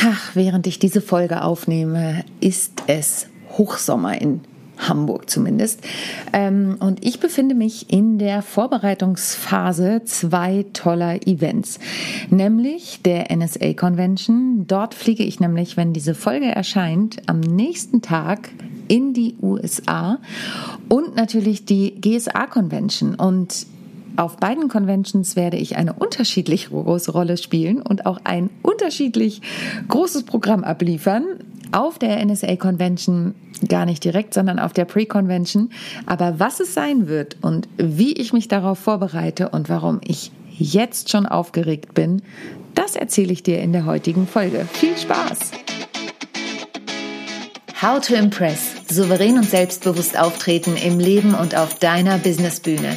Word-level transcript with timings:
Ach, 0.00 0.30
während 0.34 0.66
ich 0.66 0.78
diese 0.78 1.00
Folge 1.00 1.42
aufnehme, 1.42 2.24
ist 2.40 2.82
es 2.86 3.26
Hochsommer 3.50 4.20
in 4.20 4.42
Hamburg 4.78 5.28
zumindest. 5.28 5.80
Ähm, 6.32 6.76
und 6.78 7.04
ich 7.04 7.18
befinde 7.18 7.56
mich 7.56 7.92
in 7.92 8.18
der 8.18 8.42
Vorbereitungsphase 8.42 10.02
zwei 10.04 10.66
toller 10.72 11.26
Events, 11.26 11.80
nämlich 12.30 13.02
der 13.02 13.34
NSA 13.36 13.72
Convention. 13.72 14.66
Dort 14.68 14.94
fliege 14.94 15.24
ich 15.24 15.40
nämlich, 15.40 15.76
wenn 15.76 15.92
diese 15.92 16.14
Folge 16.14 16.46
erscheint, 16.46 17.16
am 17.26 17.40
nächsten 17.40 18.00
Tag 18.00 18.50
in 18.86 19.14
die 19.14 19.34
USA 19.42 20.18
und 20.88 21.16
natürlich 21.16 21.64
die 21.64 22.00
GSA 22.00 22.46
Convention. 22.46 23.16
Und 23.16 23.66
auf 24.18 24.36
beiden 24.36 24.68
Conventions 24.68 25.36
werde 25.36 25.56
ich 25.56 25.76
eine 25.76 25.92
unterschiedlich 25.92 26.70
große 26.70 27.12
Rolle 27.12 27.36
spielen 27.36 27.80
und 27.80 28.04
auch 28.04 28.18
ein 28.24 28.50
unterschiedlich 28.62 29.40
großes 29.86 30.24
Programm 30.24 30.64
abliefern. 30.64 31.24
Auf 31.70 32.00
der 32.00 32.24
NSA 32.24 32.56
Convention 32.56 33.36
gar 33.68 33.86
nicht 33.86 34.02
direkt, 34.02 34.34
sondern 34.34 34.58
auf 34.58 34.72
der 34.72 34.86
Pre-Convention. 34.86 35.70
Aber 36.06 36.40
was 36.40 36.58
es 36.58 36.74
sein 36.74 37.06
wird 37.06 37.36
und 37.42 37.68
wie 37.76 38.12
ich 38.14 38.32
mich 38.32 38.48
darauf 38.48 38.80
vorbereite 38.80 39.50
und 39.50 39.68
warum 39.68 40.00
ich 40.02 40.32
jetzt 40.50 41.10
schon 41.10 41.26
aufgeregt 41.26 41.94
bin, 41.94 42.22
das 42.74 42.96
erzähle 42.96 43.32
ich 43.32 43.44
dir 43.44 43.60
in 43.60 43.72
der 43.72 43.86
heutigen 43.86 44.26
Folge. 44.26 44.66
Viel 44.72 44.96
Spaß! 44.96 45.52
How 47.80 48.00
to 48.00 48.14
Impress. 48.14 48.74
Souverän 48.90 49.36
und 49.36 49.48
selbstbewusst 49.48 50.18
auftreten 50.18 50.74
im 50.76 50.98
Leben 50.98 51.34
und 51.34 51.56
auf 51.56 51.78
deiner 51.78 52.18
Businessbühne. 52.18 52.96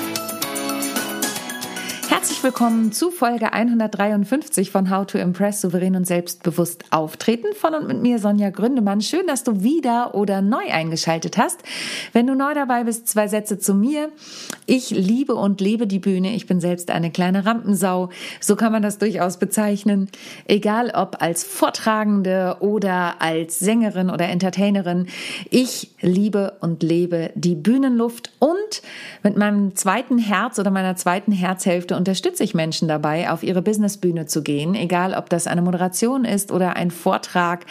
Herzlich 2.21 2.43
willkommen 2.43 2.91
zu 2.91 3.09
Folge 3.09 3.51
153 3.51 4.69
von 4.69 4.91
How 4.91 5.07
to 5.07 5.17
Impress 5.17 5.59
souverän 5.59 5.95
und 5.95 6.05
selbstbewusst 6.05 6.85
auftreten 6.91 7.47
von 7.55 7.73
und 7.73 7.87
mit 7.87 7.99
mir 8.03 8.19
Sonja 8.19 8.51
Gründemann. 8.51 9.01
Schön, 9.01 9.25
dass 9.25 9.43
du 9.43 9.63
wieder 9.63 10.13
oder 10.13 10.43
neu 10.43 10.71
eingeschaltet 10.71 11.39
hast. 11.39 11.63
Wenn 12.13 12.27
du 12.27 12.35
neu 12.35 12.53
dabei 12.53 12.83
bist, 12.83 13.07
zwei 13.07 13.27
Sätze 13.27 13.57
zu 13.57 13.73
mir. 13.73 14.11
Ich 14.67 14.91
liebe 14.91 15.33
und 15.33 15.61
lebe 15.61 15.87
die 15.87 15.97
Bühne. 15.97 16.35
Ich 16.35 16.45
bin 16.45 16.61
selbst 16.61 16.91
eine 16.91 17.09
kleine 17.09 17.47
Rampensau. 17.47 18.11
So 18.39 18.55
kann 18.55 18.71
man 18.71 18.83
das 18.83 18.99
durchaus 18.99 19.37
bezeichnen. 19.37 20.07
Egal 20.45 20.91
ob 20.93 21.23
als 21.23 21.43
Vortragende 21.43 22.57
oder 22.59 23.19
als 23.19 23.57
Sängerin 23.57 24.11
oder 24.11 24.29
Entertainerin. 24.29 25.07
Ich 25.49 25.89
liebe 26.01 26.53
und 26.59 26.83
lebe 26.83 27.31
die 27.33 27.55
Bühnenluft 27.55 28.31
und 28.37 28.83
mit 29.23 29.37
meinem 29.37 29.75
zweiten 29.75 30.19
Herz 30.19 30.59
oder 30.59 30.69
meiner 30.69 30.95
zweiten 30.95 31.31
Herzhälfte 31.31 31.95
unter 31.97 32.10
unterstütze 32.11 32.43
ich 32.43 32.53
Menschen 32.53 32.89
dabei, 32.89 33.31
auf 33.31 33.41
ihre 33.41 33.61
Businessbühne 33.61 34.25
zu 34.25 34.43
gehen, 34.43 34.75
egal 34.75 35.13
ob 35.13 35.29
das 35.29 35.47
eine 35.47 35.61
Moderation 35.61 36.25
ist 36.25 36.51
oder 36.51 36.75
ein 36.75 36.91
Vortrag. 36.91 37.65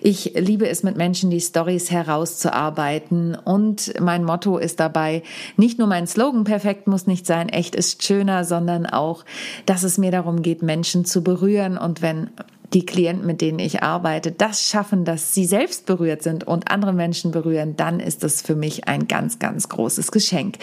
Ich 0.00 0.32
liebe 0.34 0.66
es 0.66 0.82
mit 0.82 0.96
Menschen, 0.96 1.28
die 1.28 1.42
Stories 1.42 1.90
herauszuarbeiten 1.90 3.34
und 3.34 3.92
mein 4.00 4.24
Motto 4.24 4.56
ist 4.56 4.80
dabei, 4.80 5.22
nicht 5.58 5.78
nur 5.78 5.88
mein 5.88 6.06
Slogan 6.06 6.44
perfekt 6.44 6.86
muss 6.86 7.06
nicht 7.06 7.26
sein, 7.26 7.50
echt 7.50 7.74
ist 7.74 8.02
schöner, 8.02 8.46
sondern 8.46 8.86
auch, 8.86 9.26
dass 9.66 9.82
es 9.82 9.98
mir 9.98 10.10
darum 10.10 10.40
geht, 10.40 10.62
Menschen 10.62 11.04
zu 11.04 11.22
berühren 11.22 11.76
und 11.76 12.00
wenn 12.00 12.30
die 12.74 12.86
Klienten, 12.86 13.26
mit 13.26 13.40
denen 13.40 13.58
ich 13.58 13.82
arbeite, 13.82 14.32
das 14.32 14.68
schaffen, 14.68 15.04
dass 15.04 15.34
sie 15.34 15.44
selbst 15.44 15.86
berührt 15.86 16.22
sind 16.22 16.44
und 16.44 16.70
andere 16.70 16.92
Menschen 16.92 17.30
berühren, 17.30 17.76
dann 17.76 18.00
ist 18.00 18.22
das 18.22 18.42
für 18.42 18.54
mich 18.54 18.88
ein 18.88 19.08
ganz, 19.08 19.38
ganz 19.38 19.68
großes 19.68 20.10
Geschenk. 20.10 20.56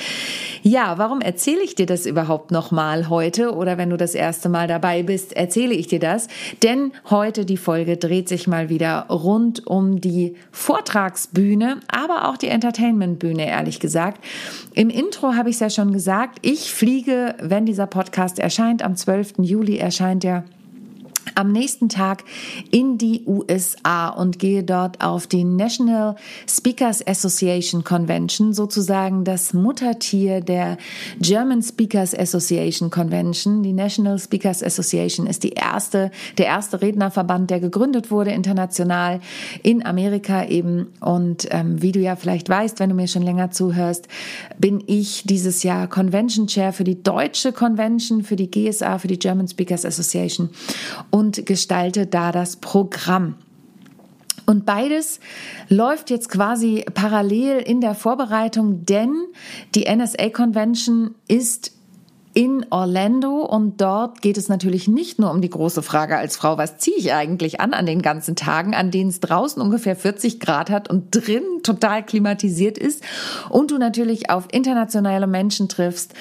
Ja, 0.63 0.97
warum 0.97 1.21
erzähle 1.21 1.61
ich 1.61 1.75
dir 1.75 1.85
das 1.85 2.05
überhaupt 2.05 2.51
nochmal 2.51 3.09
heute 3.09 3.53
oder 3.53 3.77
wenn 3.77 3.89
du 3.89 3.97
das 3.97 4.15
erste 4.15 4.49
Mal 4.49 4.67
dabei 4.67 5.03
bist, 5.03 5.35
erzähle 5.35 5.73
ich 5.73 5.87
dir 5.87 5.99
das? 5.99 6.27
Denn 6.63 6.91
heute 7.09 7.45
die 7.45 7.57
Folge 7.57 7.97
dreht 7.97 8.27
sich 8.27 8.47
mal 8.47 8.69
wieder 8.69 9.05
rund 9.09 9.67
um 9.67 10.01
die 10.01 10.35
Vortragsbühne, 10.51 11.79
aber 11.87 12.27
auch 12.27 12.37
die 12.37 12.47
Entertainmentbühne, 12.47 13.47
ehrlich 13.47 13.79
gesagt. 13.79 14.23
Im 14.73 14.89
Intro 14.89 15.33
habe 15.33 15.49
ich 15.49 15.55
es 15.55 15.59
ja 15.59 15.69
schon 15.69 15.91
gesagt, 15.91 16.39
ich 16.41 16.73
fliege, 16.73 17.35
wenn 17.41 17.65
dieser 17.65 17.87
Podcast 17.87 18.39
erscheint, 18.39 18.83
am 18.83 18.95
12. 18.95 19.33
Juli 19.39 19.77
erscheint 19.77 20.23
der 20.23 20.43
am 21.35 21.51
nächsten 21.51 21.89
Tag 21.89 22.23
in 22.71 22.97
die 22.97 23.23
USA 23.25 24.09
und 24.09 24.39
gehe 24.39 24.63
dort 24.63 25.01
auf 25.01 25.27
die 25.27 25.43
National 25.43 26.15
Speakers 26.47 27.05
Association 27.05 27.83
Convention, 27.83 28.53
sozusagen 28.53 29.23
das 29.23 29.53
Muttertier 29.53 30.41
der 30.41 30.77
German 31.19 31.61
Speakers 31.61 32.17
Association 32.17 32.89
Convention. 32.89 33.63
Die 33.63 33.73
National 33.73 34.19
Speakers 34.19 34.63
Association 34.63 35.27
ist 35.27 35.43
die 35.43 35.51
erste, 35.51 36.11
der 36.37 36.47
erste 36.47 36.81
Rednerverband, 36.81 37.49
der 37.49 37.59
gegründet 37.59 38.11
wurde 38.11 38.31
international 38.31 39.19
in 39.63 39.85
Amerika 39.85 40.45
eben. 40.45 40.87
Und 40.99 41.47
ähm, 41.51 41.81
wie 41.81 41.91
du 41.91 41.99
ja 41.99 42.15
vielleicht 42.15 42.49
weißt, 42.49 42.79
wenn 42.79 42.89
du 42.89 42.95
mir 42.95 43.07
schon 43.07 43.23
länger 43.23 43.51
zuhörst, 43.51 44.07
bin 44.57 44.83
ich 44.87 45.23
dieses 45.25 45.63
Jahr 45.63 45.87
Convention 45.87 46.47
Chair 46.47 46.73
für 46.73 46.83
die 46.83 47.01
deutsche 47.01 47.51
Convention, 47.51 48.23
für 48.23 48.35
die 48.35 48.49
GSA, 48.49 48.99
für 48.99 49.07
die 49.07 49.19
German 49.19 49.47
Speakers 49.47 49.85
Association. 49.85 50.49
Und 51.09 51.18
und 51.19 51.45
gestalte 51.45 52.07
da 52.07 52.31
das 52.31 52.55
Programm. 52.55 53.35
Und 54.45 54.65
beides 54.65 55.19
läuft 55.67 56.09
jetzt 56.09 56.29
quasi 56.29 56.85
parallel 56.93 57.59
in 57.59 57.81
der 57.81 57.93
Vorbereitung, 57.93 58.85
denn 58.85 59.13
die 59.75 59.93
NSA 59.93 60.29
Convention 60.29 61.13
ist 61.27 61.73
in 62.39 62.65
Orlando 62.69 63.41
und 63.41 63.81
dort 63.81 64.21
geht 64.21 64.37
es 64.37 64.47
natürlich 64.47 64.87
nicht 64.87 65.19
nur 65.19 65.29
um 65.29 65.41
die 65.41 65.49
große 65.49 65.83
Frage 65.83 66.17
als 66.17 66.37
Frau, 66.37 66.57
was 66.57 66.77
ziehe 66.77 66.95
ich 66.95 67.11
eigentlich 67.11 67.59
an 67.59 67.73
an 67.73 67.85
den 67.85 68.01
ganzen 68.01 68.37
Tagen, 68.37 68.73
an 68.73 68.91
denen 68.91 69.09
es 69.09 69.19
draußen 69.19 69.61
ungefähr 69.61 69.93
40 69.93 70.39
Grad 70.39 70.69
hat 70.69 70.89
und 70.89 71.13
drin 71.13 71.43
total 71.63 72.01
klimatisiert 72.05 72.77
ist 72.77 73.03
und 73.49 73.71
du 73.71 73.77
natürlich 73.77 74.29
auf 74.29 74.45
internationale 74.53 75.27
Menschen 75.27 75.67
triffst, 75.67 76.13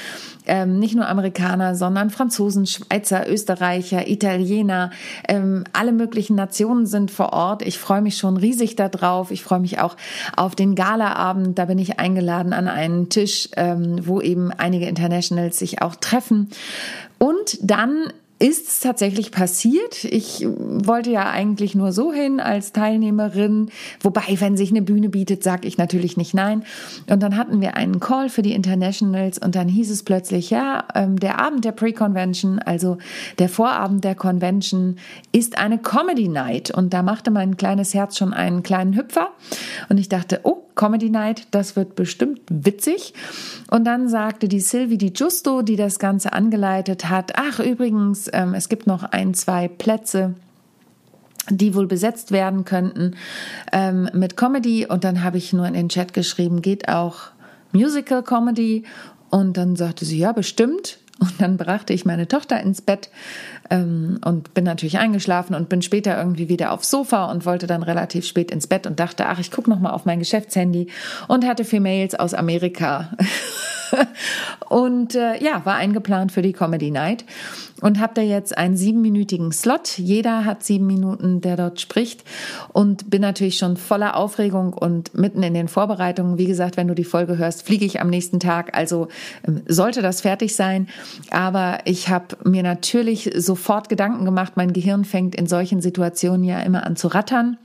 ähm, 0.49 0.81
nicht 0.81 0.97
nur 0.97 1.06
Amerikaner, 1.06 1.77
sondern 1.77 2.11
Franzosen, 2.11 2.67
Schweizer, 2.67 3.31
Österreicher, 3.31 4.09
Italiener, 4.09 4.91
ähm, 5.29 5.65
alle 5.73 5.93
möglichen 5.93 6.35
Nationen 6.35 6.87
sind 6.87 7.11
vor 7.11 7.33
Ort. 7.33 7.62
Ich 7.62 7.79
freue 7.79 8.00
mich 8.00 8.17
schon 8.17 8.37
riesig 8.37 8.75
darauf. 8.75 9.31
Ich 9.31 9.45
freue 9.45 9.61
mich 9.61 9.79
auch 9.79 9.97
auf 10.37 10.56
den 10.56 10.75
Galaabend. 10.75 11.59
Da 11.59 11.67
bin 11.67 11.79
ich 11.79 12.00
eingeladen 12.00 12.53
an 12.55 12.67
einen 12.67 13.11
Tisch, 13.11 13.50
ähm, 13.56 14.00
wo 14.06 14.21
eben 14.21 14.50
einige 14.50 14.87
Internationals 14.87 15.59
sich 15.59 15.83
auch 15.83 15.95
treffen. 15.95 16.08
Und 17.19 17.59
dann 17.63 18.13
ist 18.41 18.69
es 18.69 18.81
tatsächlich 18.81 19.33
passiert. 19.33 20.05
Ich 20.05 20.47
wollte 20.47 21.11
ja 21.11 21.29
eigentlich 21.29 21.75
nur 21.75 21.93
so 21.93 22.13
hin 22.13 22.39
als 22.39 22.73
Teilnehmerin, 22.73 23.71
wobei, 24.01 24.23
wenn 24.39 24.57
sich 24.57 24.71
eine 24.71 24.83
Bühne 24.83 25.09
bietet, 25.09 25.43
sage 25.43 25.67
ich 25.67 25.77
natürlich 25.77 26.17
nicht 26.17 26.35
nein. 26.35 26.63
Und 27.11 27.23
dann 27.23 27.37
hatten 27.37 27.61
wir 27.61 27.77
einen 27.77 27.99
Call 27.99 28.29
für 28.29 28.43
die 28.43 28.53
Internationals 28.53 29.39
und 29.39 29.57
dann 29.57 29.69
hieß 29.69 29.91
es 29.91 30.05
plötzlich, 30.05 30.51
ja, 30.51 30.85
ähm, 30.95 31.19
der 31.19 31.41
Abend 31.41 31.65
der 31.65 31.73
Pre-Convention, 31.73 32.61
also 32.61 32.99
der 33.39 33.49
Vorabend 33.49 34.05
der 34.05 34.15
Convention, 34.15 34.97
ist 35.33 35.59
eine 35.59 35.79
Comedy 35.79 36.29
Night. 36.29 36.71
Und 36.71 36.95
da 36.95 37.03
machte 37.03 37.33
mein 37.33 37.57
kleines 37.57 37.93
Herz 37.93 38.17
schon 38.17 38.33
einen 38.33 38.63
kleinen 38.63 38.95
Hüpfer. 38.95 39.31
Und 39.89 39.99
ich 39.99 40.09
dachte, 40.09 40.41
oh, 40.45 40.68
Comedy 40.78 41.11
Night, 41.11 41.49
das 41.50 41.77
wird 41.77 41.94
bestimmt 41.97 42.41
witzig. 42.49 43.12
Und 43.71 43.84
dann 43.84 44.09
sagte 44.09 44.49
die 44.49 44.61
Sylvie 44.61 44.97
Di 44.97 45.11
Giusto, 45.11 45.61
die 45.61 45.77
das 45.77 45.99
Ganze 45.99 46.33
angeleitet 46.33 47.11
hat, 47.11 47.33
ach 47.37 47.59
übrigens, 47.61 48.31
ähm, 48.32 48.55
es 48.55 48.70
gibt 48.70 48.87
noch 48.87 49.03
ein, 49.03 49.35
zwei 49.35 49.69
Plätze 49.69 50.35
die 51.50 51.75
wohl 51.75 51.87
besetzt 51.87 52.31
werden 52.31 52.67
könnten 52.67 53.17
ähm, 53.73 54.11
mit 54.12 54.37
Comedy. 54.37 54.85
Und 54.87 55.05
dann 55.05 55.25
habe 55.25 55.38
ich 55.38 55.55
nur 55.55 55.67
in 55.67 55.73
den 55.73 55.88
Chat 55.88 56.12
geschrieben, 56.12 56.61
geht 56.61 56.91
auch 56.91 57.31
Musical 57.73 58.23
Comedy. 58.23 58.85
Und 59.31 59.56
dann 59.56 59.75
sagte 59.75 60.05
sie, 60.05 60.19
ja, 60.19 60.32
bestimmt. 60.32 60.99
Und 61.20 61.41
dann 61.41 61.56
brachte 61.56 61.93
ich 61.93 62.05
meine 62.05 62.29
Tochter 62.29 62.61
ins 62.61 62.82
Bett 62.82 63.08
ähm, 63.70 64.20
und 64.25 64.55
bin 64.55 64.65
natürlich 64.65 64.99
eingeschlafen 64.99 65.55
und 65.55 65.69
bin 65.69 65.82
später 65.82 66.19
irgendwie 66.19 66.49
wieder 66.49 66.73
aufs 66.73 66.91
Sofa 66.91 67.31
und 67.31 67.47
wollte 67.47 67.67
dann 67.67 67.82
relativ 67.82 68.26
spät 68.26 68.50
ins 68.50 68.67
Bett 68.67 68.87
und 68.87 69.00
dachte, 69.00 69.26
ach, 69.26 69.38
ich 69.38 69.50
gucke 69.50 69.70
noch 69.70 69.81
mal 69.81 69.91
auf 69.91 70.05
mein 70.05 70.19
Geschäftshandy 70.19 70.88
und 71.29 71.47
hatte 71.47 71.65
vier 71.65 71.81
Mails 71.81 72.15
aus 72.15 72.35
Amerika. 72.35 73.11
und 74.69 75.15
äh, 75.15 75.43
ja, 75.43 75.65
war 75.65 75.76
eingeplant 75.76 76.32
für 76.32 76.43
die 76.43 76.53
Comedy 76.53 76.91
Night 76.91 77.25
und 77.81 78.00
habe 78.00 78.15
da 78.15 78.23
jetzt 78.23 78.56
einen 78.56 78.76
siebenminütigen 78.76 79.53
Slot. 79.53 79.99
Jeder 79.99 80.44
hat 80.44 80.65
sieben 80.65 80.87
Minuten, 80.87 81.41
der 81.41 81.56
dort 81.56 81.81
spricht 81.81 82.25
und 82.73 83.11
bin 83.11 83.23
natürlich 83.23 83.59
schon 83.59 83.76
voller 83.76 84.17
Aufregung 84.17 84.73
und 84.73 85.15
mitten 85.15 85.43
in 85.43 85.55
den 85.55 85.69
Vorbereitungen. 85.69 86.38
Wie 86.38 86.47
gesagt, 86.47 86.76
wenn 86.76 86.88
du 86.88 86.94
die 86.94 87.05
Folge 87.05 87.38
hörst, 87.38 87.65
fliege 87.65 87.85
ich 87.85 88.00
am 88.00 88.11
nächsten 88.11 88.41
Tag. 88.41 88.76
Also 88.76 89.09
ähm, 89.47 89.62
sollte 89.67 90.03
das 90.03 90.20
fertig 90.20 90.55
sein. 90.55 90.88
Aber 91.31 91.79
ich 91.85 92.09
habe 92.09 92.37
mir 92.44 92.62
natürlich 92.62 93.31
sofort 93.58 93.88
Gedanken 93.88 94.25
gemacht. 94.25 94.52
Mein 94.56 94.72
Gehirn 94.72 95.05
fängt 95.05 95.34
in 95.34 95.46
solchen 95.46 95.81
Situationen 95.81 96.44
ja 96.44 96.60
immer 96.60 96.87
an 96.87 96.94
zu 96.94 97.08
rattern. 97.08 97.58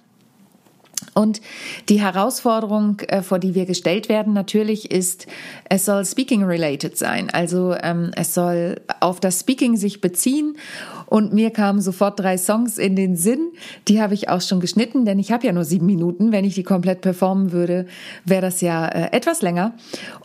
Und 1.14 1.42
die 1.90 2.02
Herausforderung, 2.02 3.00
äh, 3.08 3.22
vor 3.22 3.40
die 3.40 3.56
wir 3.56 3.66
gestellt 3.66 4.10
werden, 4.10 4.34
natürlich 4.34 4.92
ist, 4.92 5.28
es 5.70 5.86
soll 5.86 6.06
speaking 6.06 6.44
related 6.44 6.98
sein. 6.98 7.30
Also 7.32 7.76
ähm, 7.82 8.12
es 8.16 8.34
soll 8.34 8.82
auf 9.00 9.20
das 9.20 9.40
Speaking 9.40 9.78
sich 9.78 10.02
beziehen. 10.02 10.58
Und 11.06 11.32
mir 11.32 11.52
kamen 11.52 11.82
sofort 11.82 12.20
drei 12.20 12.38
Songs 12.38 12.80
in 12.80 12.96
den 12.96 13.16
Sinn. 13.16 13.52
Die 13.88 14.02
habe 14.02 14.16
ich 14.16 14.30
auch 14.30 14.42
schon 14.42 14.60
geschnitten, 14.60 15.06
denn 15.06 15.20
ich 15.20 15.32
habe 15.32 15.46
ja 15.46 15.54
nur 15.54 15.66
sieben 15.66 15.86
Minuten. 15.86 16.32
Wenn 16.32 16.46
ich 16.46 16.56
die 16.56 16.64
komplett 16.64 17.02
performen 17.02 17.52
würde, 17.52 17.86
wäre 18.26 18.42
das 18.42 18.62
ja 18.62 18.88
äh, 18.88 19.12
etwas 19.12 19.42
länger. 19.44 19.74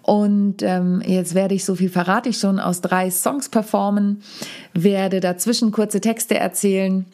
Und 0.02 0.62
ähm, 0.62 1.02
jetzt 1.06 1.34
werde 1.34 1.54
ich, 1.54 1.64
so 1.66 1.74
viel 1.74 1.90
verrate 1.90 2.30
ich 2.30 2.38
schon, 2.38 2.58
aus 2.58 2.80
drei 2.80 3.10
Songs 3.10 3.50
performen, 3.50 4.22
werde 4.72 5.20
dazwischen 5.20 5.72
kurze 5.72 6.00
Texte 6.00 6.36
erzählen 6.36 7.04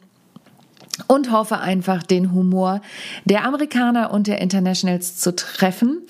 und 1.06 1.30
hoffe 1.30 1.58
einfach, 1.58 2.02
den 2.02 2.32
Humor 2.32 2.80
der 3.24 3.44
Amerikaner 3.44 4.12
und 4.12 4.26
der 4.26 4.40
Internationals 4.40 5.16
zu 5.16 5.34
treffen. 5.34 6.02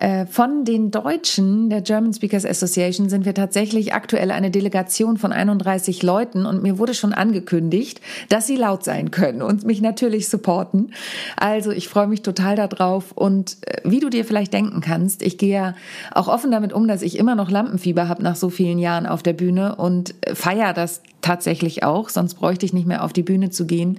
Äh, 0.00 0.24
von 0.24 0.64
den 0.64 0.90
Deutschen 0.90 1.68
der 1.68 1.82
German 1.82 2.14
Speakers 2.14 2.46
Association 2.46 3.10
sind 3.10 3.26
wir 3.26 3.34
tatsächlich 3.34 3.92
aktuell 3.92 4.30
eine 4.30 4.50
Delegation 4.50 5.18
von 5.18 5.30
31 5.30 6.02
Leuten 6.02 6.46
und 6.46 6.62
mir 6.62 6.78
wurde 6.78 6.94
schon 6.94 7.12
angekündigt, 7.12 8.00
dass 8.30 8.46
sie 8.46 8.56
laut 8.56 8.82
sein 8.82 9.10
können 9.10 9.42
und 9.42 9.64
mich 9.64 9.82
natürlich 9.82 10.30
supporten. 10.30 10.94
Also 11.36 11.70
ich 11.70 11.88
freue 11.88 12.06
mich 12.06 12.22
total 12.22 12.56
darauf 12.56 13.12
und 13.12 13.58
äh, 13.66 13.82
wie 13.84 14.00
du 14.00 14.08
dir 14.08 14.24
vielleicht 14.24 14.54
denken 14.54 14.80
kannst, 14.80 15.20
ich 15.22 15.36
gehe 15.36 15.54
ja 15.54 15.74
auch 16.12 16.28
offen 16.28 16.50
damit 16.50 16.72
um, 16.72 16.88
dass 16.88 17.02
ich 17.02 17.18
immer 17.18 17.34
noch 17.34 17.50
Lampenfieber 17.50 18.08
habe 18.08 18.22
nach 18.22 18.36
so 18.36 18.48
vielen 18.48 18.78
Jahren 18.78 19.04
auf 19.04 19.22
der 19.22 19.34
Bühne 19.34 19.76
und 19.76 20.14
äh, 20.22 20.34
feiere 20.34 20.72
das 20.72 21.02
tatsächlich 21.20 21.84
auch, 21.84 22.08
sonst 22.08 22.36
bräuchte 22.36 22.64
ich 22.64 22.72
nicht 22.72 22.86
mehr 22.86 23.04
auf 23.04 23.12
die 23.12 23.22
Bühne 23.22 23.50
zu 23.50 23.66
gehen. 23.66 23.98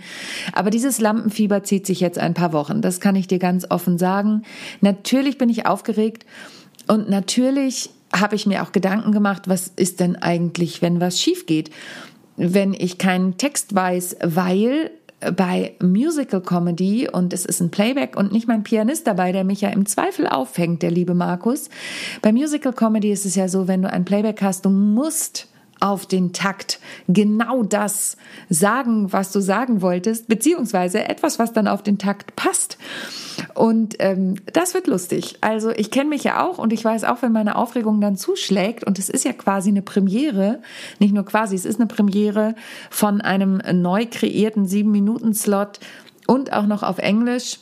Aber 0.53 0.71
dieses 0.71 0.99
Lampenfieber 0.99 1.61
zieht 1.61 1.85
sich 1.85 1.99
jetzt 1.99 2.17
ein 2.17 2.33
paar 2.33 2.51
Wochen. 2.51 2.81
Das 2.81 2.99
kann 2.99 3.15
ich 3.15 3.27
dir 3.27 3.37
ganz 3.37 3.67
offen 3.69 3.99
sagen. 3.99 4.41
Natürlich 4.81 5.37
bin 5.37 5.47
ich 5.47 5.67
aufgeregt 5.67 5.90
und 6.87 7.09
natürlich 7.09 7.89
habe 8.13 8.35
ich 8.35 8.45
mir 8.45 8.63
auch 8.63 8.71
Gedanken 8.71 9.11
gemacht, 9.11 9.43
was 9.47 9.67
ist 9.75 9.99
denn 9.99 10.15
eigentlich, 10.15 10.81
wenn 10.81 10.99
was 10.99 11.19
schief 11.19 11.45
geht? 11.45 11.69
Wenn 12.35 12.73
ich 12.73 12.97
keinen 12.97 13.37
Text 13.37 13.73
weiß, 13.75 14.17
weil 14.23 14.91
bei 15.35 15.75
Musical 15.81 16.41
Comedy 16.41 17.07
und 17.09 17.31
es 17.31 17.45
ist 17.45 17.61
ein 17.61 17.69
Playback 17.69 18.17
und 18.17 18.31
nicht 18.31 18.47
mein 18.47 18.63
Pianist 18.63 19.05
dabei, 19.05 19.31
der 19.31 19.43
mich 19.43 19.61
ja 19.61 19.69
im 19.69 19.85
Zweifel 19.85 20.27
auffängt, 20.27 20.81
der 20.81 20.91
liebe 20.91 21.13
Markus. 21.13 21.69
Bei 22.21 22.31
Musical 22.31 22.73
Comedy 22.73 23.11
ist 23.11 23.25
es 23.25 23.35
ja 23.35 23.47
so, 23.47 23.67
wenn 23.67 23.83
du 23.83 23.91
ein 23.91 24.03
Playback 24.03 24.41
hast, 24.41 24.65
du 24.65 24.69
musst 24.69 25.47
auf 25.81 26.05
den 26.05 26.31
Takt 26.31 26.79
genau 27.07 27.63
das 27.63 28.15
sagen, 28.49 29.11
was 29.11 29.31
du 29.31 29.41
sagen 29.41 29.81
wolltest, 29.81 30.27
beziehungsweise 30.27 31.03
etwas, 31.09 31.39
was 31.39 31.51
dann 31.51 31.67
auf 31.67 31.83
den 31.83 31.97
Takt 31.97 32.35
passt. 32.35 32.77
Und 33.55 33.95
ähm, 33.99 34.35
das 34.53 34.73
wird 34.73 34.87
lustig. 34.87 35.37
Also 35.41 35.71
ich 35.71 35.91
kenne 35.91 36.09
mich 36.09 36.23
ja 36.23 36.45
auch 36.45 36.59
und 36.59 36.71
ich 36.71 36.85
weiß 36.85 37.03
auch, 37.03 37.21
wenn 37.21 37.31
meine 37.31 37.55
Aufregung 37.55 37.99
dann 37.99 38.15
zuschlägt, 38.15 38.83
und 38.83 38.99
es 38.99 39.09
ist 39.09 39.25
ja 39.25 39.33
quasi 39.33 39.69
eine 39.69 39.81
Premiere, 39.81 40.61
nicht 40.99 41.13
nur 41.13 41.25
quasi, 41.25 41.55
es 41.55 41.65
ist 41.65 41.79
eine 41.79 41.87
Premiere 41.87 42.55
von 42.89 43.19
einem 43.19 43.61
neu 43.73 44.05
kreierten 44.09 44.67
sieben 44.67 44.91
Minuten 44.91 45.33
Slot 45.33 45.79
und 46.27 46.53
auch 46.53 46.67
noch 46.67 46.83
auf 46.83 46.99
Englisch 46.99 47.57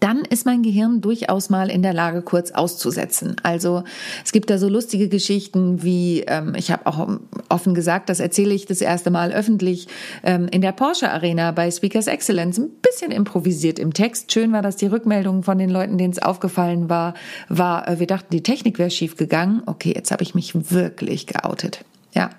dann 0.00 0.24
ist 0.24 0.46
mein 0.46 0.62
Gehirn 0.62 1.00
durchaus 1.00 1.50
mal 1.50 1.70
in 1.70 1.82
der 1.82 1.92
Lage, 1.92 2.22
kurz 2.22 2.50
auszusetzen. 2.50 3.36
Also 3.42 3.84
es 4.24 4.32
gibt 4.32 4.50
da 4.50 4.58
so 4.58 4.68
lustige 4.68 5.08
Geschichten 5.08 5.82
wie, 5.82 6.20
ähm, 6.26 6.54
ich 6.54 6.70
habe 6.70 6.86
auch 6.86 7.18
offen 7.48 7.74
gesagt, 7.74 8.08
das 8.08 8.20
erzähle 8.20 8.54
ich 8.54 8.66
das 8.66 8.80
erste 8.80 9.10
Mal 9.10 9.32
öffentlich, 9.32 9.88
ähm, 10.22 10.48
in 10.48 10.60
der 10.60 10.72
Porsche 10.72 11.10
Arena 11.10 11.52
bei 11.52 11.70
Speakers 11.70 12.06
Excellence, 12.06 12.58
ein 12.58 12.70
bisschen 12.82 13.10
improvisiert 13.10 13.78
im 13.78 13.94
Text. 13.94 14.32
Schön 14.32 14.52
war, 14.52 14.62
dass 14.62 14.76
die 14.76 14.86
Rückmeldung 14.86 15.42
von 15.42 15.58
den 15.58 15.70
Leuten, 15.70 15.98
denen 15.98 16.12
es 16.12 16.20
aufgefallen 16.20 16.88
war, 16.88 17.14
war, 17.48 17.88
äh, 17.88 17.98
wir 17.98 18.06
dachten, 18.06 18.28
die 18.32 18.42
Technik 18.42 18.78
wäre 18.78 18.90
schief 18.90 19.16
gegangen. 19.16 19.62
Okay, 19.66 19.92
jetzt 19.94 20.10
habe 20.10 20.22
ich 20.22 20.34
mich 20.34 20.70
wirklich 20.70 21.26
geoutet. 21.26 21.84
Ja. 22.14 22.30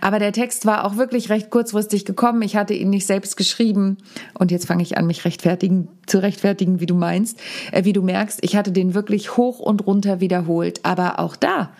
Aber 0.00 0.18
der 0.18 0.32
Text 0.32 0.66
war 0.66 0.84
auch 0.84 0.96
wirklich 0.96 1.30
recht 1.30 1.50
kurzfristig 1.50 2.04
gekommen. 2.04 2.42
Ich 2.42 2.56
hatte 2.56 2.74
ihn 2.74 2.90
nicht 2.90 3.06
selbst 3.06 3.36
geschrieben. 3.36 3.98
Und 4.38 4.50
jetzt 4.50 4.66
fange 4.66 4.82
ich 4.82 4.96
an, 4.96 5.06
mich 5.06 5.24
rechtfertigen, 5.24 5.88
zu 6.06 6.22
rechtfertigen, 6.22 6.80
wie 6.80 6.86
du 6.86 6.94
meinst, 6.94 7.38
äh, 7.72 7.84
wie 7.84 7.92
du 7.92 8.02
merkst. 8.02 8.40
Ich 8.42 8.56
hatte 8.56 8.72
den 8.72 8.94
wirklich 8.94 9.36
hoch 9.36 9.58
und 9.58 9.86
runter 9.86 10.20
wiederholt. 10.20 10.80
Aber 10.84 11.18
auch 11.18 11.36
da, 11.36 11.70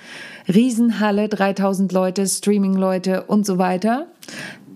Riesenhalle, 0.49 1.29
3000 1.29 1.93
Leute, 1.93 2.27
Streaming-Leute 2.27 3.25
und 3.25 3.47
so 3.47 3.59
weiter. 3.59 4.07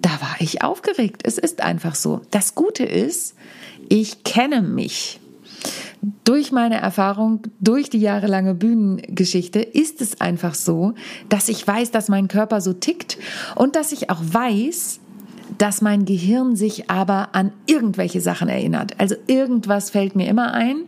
Da 0.00 0.10
war 0.10 0.36
ich 0.38 0.62
aufgeregt. 0.62 1.22
Es 1.24 1.38
ist 1.38 1.62
einfach 1.62 1.94
so. 1.94 2.20
Das 2.30 2.54
Gute 2.54 2.84
ist, 2.84 3.34
ich 3.88 4.22
kenne 4.22 4.62
mich 4.62 5.20
durch 6.24 6.52
meine 6.52 6.76
Erfahrung, 6.76 7.42
durch 7.60 7.90
die 7.90 8.00
jahrelange 8.00 8.54
Bühnengeschichte 8.54 9.60
ist 9.60 10.00
es 10.00 10.20
einfach 10.20 10.54
so, 10.54 10.94
dass 11.28 11.48
ich 11.48 11.66
weiß, 11.66 11.90
dass 11.90 12.08
mein 12.08 12.28
Körper 12.28 12.60
so 12.60 12.72
tickt 12.72 13.18
und 13.54 13.76
dass 13.76 13.92
ich 13.92 14.10
auch 14.10 14.20
weiß, 14.20 15.00
dass 15.58 15.82
mein 15.82 16.04
Gehirn 16.04 16.56
sich 16.56 16.90
aber 16.90 17.28
an 17.32 17.52
irgendwelche 17.66 18.20
Sachen 18.20 18.48
erinnert. 18.48 18.98
Also 18.98 19.14
irgendwas 19.26 19.90
fällt 19.90 20.16
mir 20.16 20.28
immer 20.28 20.52
ein 20.52 20.84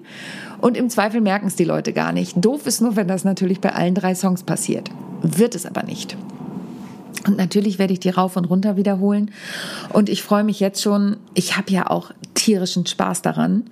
und 0.61 0.77
im 0.77 0.91
Zweifel 0.91 1.21
merken 1.21 1.47
es 1.47 1.57
die 1.57 1.65
Leute 1.65 1.93
gar 1.93 2.13
nicht. 2.13 2.45
Doof 2.45 2.67
ist 2.67 2.81
nur, 2.81 2.97
wenn 2.97 3.09
das 3.09 3.25
natürlich 3.25 3.61
bei 3.61 3.73
allen 3.73 3.95
drei 3.95 4.15
Songs 4.15 4.43
passiert. 4.43 4.91
Wird 5.23 5.55
es 5.55 5.67
aber 5.67 5.83
nicht. 5.83 6.17
Und 7.27 7.37
natürlich 7.37 7.79
werde 7.79 7.93
ich 7.93 8.01
die 8.01 8.11
rauf 8.11 8.37
und 8.37 8.45
runter 8.45 8.77
wiederholen. 8.77 9.31
Und 9.93 10.09
ich 10.09 10.23
freue 10.23 10.45
mich 10.45 10.61
jetzt 10.61 10.83
schon. 10.83 11.17
Ich 11.35 11.57
habe 11.57 11.71
ja 11.71 11.89
auch 11.89 12.13
tierischen 12.35 12.87
Spaß 12.87 13.23
daran. 13.23 13.65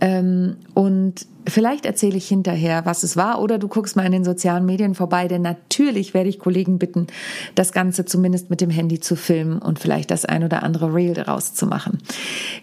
Ähm, 0.00 0.56
und 0.74 1.26
vielleicht 1.46 1.86
erzähle 1.86 2.16
ich 2.16 2.28
hinterher, 2.28 2.84
was 2.84 3.02
es 3.02 3.16
war, 3.16 3.40
oder 3.40 3.58
du 3.58 3.68
guckst 3.68 3.96
mal 3.96 4.04
in 4.04 4.12
den 4.12 4.24
sozialen 4.24 4.66
Medien 4.66 4.94
vorbei, 4.94 5.28
denn 5.28 5.42
natürlich 5.42 6.12
werde 6.14 6.28
ich 6.28 6.38
Kollegen 6.38 6.78
bitten, 6.78 7.06
das 7.54 7.72
Ganze 7.72 8.04
zumindest 8.04 8.50
mit 8.50 8.60
dem 8.60 8.70
Handy 8.70 9.00
zu 9.00 9.16
filmen 9.16 9.58
und 9.58 9.78
vielleicht 9.78 10.10
das 10.10 10.24
ein 10.24 10.44
oder 10.44 10.62
andere 10.62 10.94
Reel 10.94 11.14
daraus 11.14 11.54
zu 11.54 11.66
machen. 11.66 11.98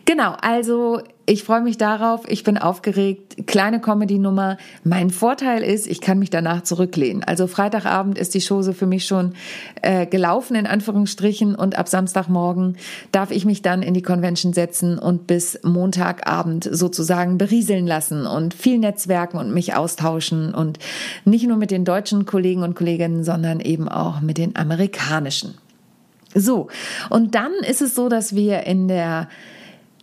Genau, 0.05 0.35
also 0.41 1.01
ich 1.29 1.43
freue 1.43 1.59
mich 1.59 1.77
darauf, 1.77 2.21
ich 2.29 2.45
bin 2.45 2.57
aufgeregt. 2.57 3.35
Kleine 3.47 3.81
Comedy-Nummer. 3.81 4.57
Mein 4.85 5.09
Vorteil 5.09 5.61
ist, 5.61 5.85
ich 5.85 5.99
kann 5.99 6.19
mich 6.19 6.29
danach 6.29 6.63
zurücklehnen. 6.63 7.21
Also 7.21 7.47
Freitagabend 7.47 8.17
ist 8.17 8.33
die 8.33 8.39
Chose 8.39 8.73
für 8.73 8.85
mich 8.87 9.05
schon 9.05 9.33
äh, 9.81 10.05
gelaufen, 10.05 10.55
in 10.55 10.65
Anführungsstrichen, 10.65 11.53
und 11.53 11.77
ab 11.77 11.89
Samstagmorgen 11.89 12.77
darf 13.11 13.31
ich 13.31 13.43
mich 13.43 13.61
dann 13.61 13.81
in 13.81 13.93
die 13.93 14.01
Convention 14.01 14.53
setzen 14.53 14.97
und 14.97 15.27
bis 15.27 15.59
Montagabend 15.63 16.69
sozusagen 16.71 17.37
berieseln 17.37 17.85
lassen 17.85 18.25
und 18.25 18.53
viel 18.53 18.77
Netzwerken 18.77 19.37
und 19.37 19.53
mich 19.53 19.75
austauschen 19.75 20.55
und 20.55 20.79
nicht 21.25 21.45
nur 21.45 21.57
mit 21.57 21.71
den 21.71 21.83
deutschen 21.83 22.25
Kollegen 22.25 22.63
und 22.63 22.73
Kolleginnen, 22.73 23.25
sondern 23.25 23.59
eben 23.59 23.89
auch 23.89 24.21
mit 24.21 24.37
den 24.37 24.55
amerikanischen. 24.55 25.55
So, 26.33 26.69
und 27.09 27.35
dann 27.35 27.51
ist 27.67 27.81
es 27.81 27.95
so, 27.95 28.07
dass 28.07 28.33
wir 28.33 28.63
in 28.65 28.87
der 28.87 29.27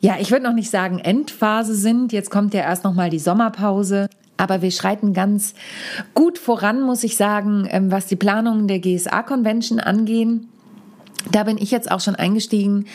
ja, 0.05 0.17
ich 0.21 0.31
würde 0.31 0.45
noch 0.45 0.53
nicht 0.53 0.71
sagen 0.71 0.99
Endphase 0.99 1.75
sind. 1.75 2.13
Jetzt 2.13 2.31
kommt 2.31 2.53
ja 2.53 2.61
erst 2.61 2.85
noch 2.85 2.93
mal 2.93 3.09
die 3.09 3.19
Sommerpause. 3.19 4.11
Aber 4.37 4.61
wir 4.61 4.71
schreiten 4.71 5.15
ganz 5.15 5.55
gut 6.13 6.37
voran, 6.37 6.83
muss 6.83 7.05
ich 7.05 7.17
sagen, 7.17 7.67
ähm, 7.71 7.91
was 7.91 8.05
die 8.05 8.17
Planungen 8.17 8.69
der 8.69 8.81
GSA-Convention 8.81 9.81
angehen. 9.81 10.51
Da 11.33 11.45
bin 11.45 11.57
ich 11.59 11.71
jetzt 11.71 11.91
auch 11.91 12.01
schon 12.01 12.15
eingestiegen 12.15 12.87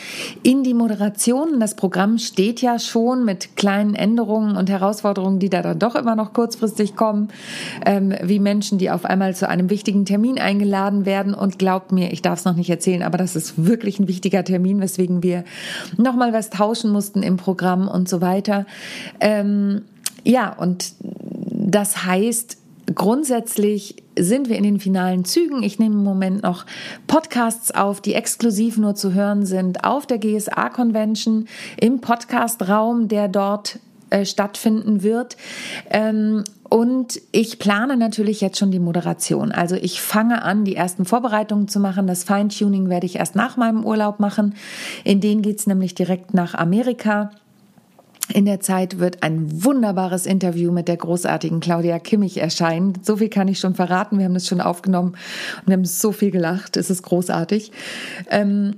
in 0.42 0.62
die 0.62 0.74
Moderation. 0.74 1.58
Das 1.58 1.74
Programm 1.74 2.18
steht 2.18 2.62
ja 2.62 2.78
schon 2.78 3.24
mit 3.24 3.56
kleinen 3.56 3.94
Änderungen 3.94 4.56
und 4.56 4.70
Herausforderungen, 4.70 5.40
die 5.40 5.50
da 5.50 5.62
dann 5.62 5.78
doch 5.78 5.96
immer 5.96 6.14
noch 6.14 6.32
kurzfristig 6.32 6.94
kommen, 6.94 7.28
ähm, 7.84 8.14
wie 8.22 8.38
Menschen, 8.38 8.78
die 8.78 8.90
auf 8.90 9.04
einmal 9.04 9.34
zu 9.34 9.48
einem 9.48 9.68
wichtigen 9.68 10.04
Termin 10.04 10.38
eingeladen 10.38 11.06
werden. 11.06 11.34
Und 11.34 11.58
glaubt 11.58 11.92
mir, 11.92 12.12
ich 12.12 12.22
darf 12.22 12.38
es 12.38 12.44
noch 12.44 12.56
nicht 12.56 12.70
erzählen, 12.70 13.02
aber 13.02 13.18
das 13.18 13.34
ist 13.34 13.66
wirklich 13.66 13.98
ein 13.98 14.08
wichtiger 14.08 14.44
Termin, 14.44 14.80
weswegen 14.80 15.22
wir 15.22 15.44
nochmal 15.96 16.32
was 16.32 16.50
tauschen 16.50 16.92
mussten 16.92 17.22
im 17.22 17.36
Programm 17.36 17.88
und 17.88 18.08
so 18.08 18.20
weiter. 18.20 18.66
Ähm, 19.20 19.82
ja, 20.24 20.52
und 20.52 20.92
das 21.00 22.04
heißt, 22.04 22.58
grundsätzlich 22.94 23.96
sind 24.22 24.48
wir 24.48 24.56
in 24.56 24.64
den 24.64 24.80
finalen 24.80 25.24
Zügen. 25.24 25.62
Ich 25.62 25.78
nehme 25.78 25.94
im 25.94 26.04
Moment 26.04 26.42
noch 26.42 26.66
Podcasts 27.06 27.70
auf, 27.70 28.00
die 28.00 28.14
exklusiv 28.14 28.78
nur 28.78 28.94
zu 28.94 29.14
hören 29.14 29.46
sind 29.46 29.84
auf 29.84 30.06
der 30.06 30.18
GSA 30.18 30.68
Convention 30.70 31.46
im 31.80 32.00
Podcastraum, 32.00 33.08
der 33.08 33.28
dort 33.28 33.78
äh, 34.10 34.24
stattfinden 34.24 35.02
wird. 35.02 35.36
Ähm, 35.90 36.44
und 36.68 37.20
ich 37.32 37.58
plane 37.58 37.96
natürlich 37.96 38.40
jetzt 38.40 38.58
schon 38.58 38.70
die 38.70 38.78
Moderation. 38.78 39.50
Also 39.50 39.74
ich 39.74 40.00
fange 40.00 40.42
an, 40.42 40.64
die 40.64 40.76
ersten 40.76 41.04
Vorbereitungen 41.04 41.66
zu 41.66 41.80
machen. 41.80 42.06
Das 42.06 42.22
Feintuning 42.22 42.88
werde 42.88 43.06
ich 43.06 43.16
erst 43.16 43.34
nach 43.34 43.56
meinem 43.56 43.84
Urlaub 43.84 44.20
machen. 44.20 44.54
In 45.02 45.20
den 45.20 45.42
geht's 45.42 45.66
nämlich 45.66 45.96
direkt 45.96 46.32
nach 46.32 46.54
Amerika 46.54 47.32
In 48.32 48.44
der 48.44 48.60
Zeit 48.60 48.98
wird 48.98 49.22
ein 49.22 49.64
wunderbares 49.64 50.26
Interview 50.26 50.72
mit 50.72 50.88
der 50.88 50.96
großartigen 50.96 51.60
Claudia 51.60 51.98
Kimmich 51.98 52.38
erscheinen. 52.38 52.94
So 53.02 53.16
viel 53.16 53.28
kann 53.28 53.48
ich 53.48 53.58
schon 53.58 53.74
verraten. 53.74 54.18
Wir 54.18 54.26
haben 54.26 54.34
das 54.34 54.46
schon 54.46 54.60
aufgenommen 54.60 55.16
und 55.60 55.66
wir 55.66 55.74
haben 55.74 55.84
so 55.84 56.12
viel 56.12 56.30
gelacht. 56.30 56.76
Es 56.76 56.90
ist 56.90 57.02
großartig. 57.02 57.72
Ähm, 58.30 58.76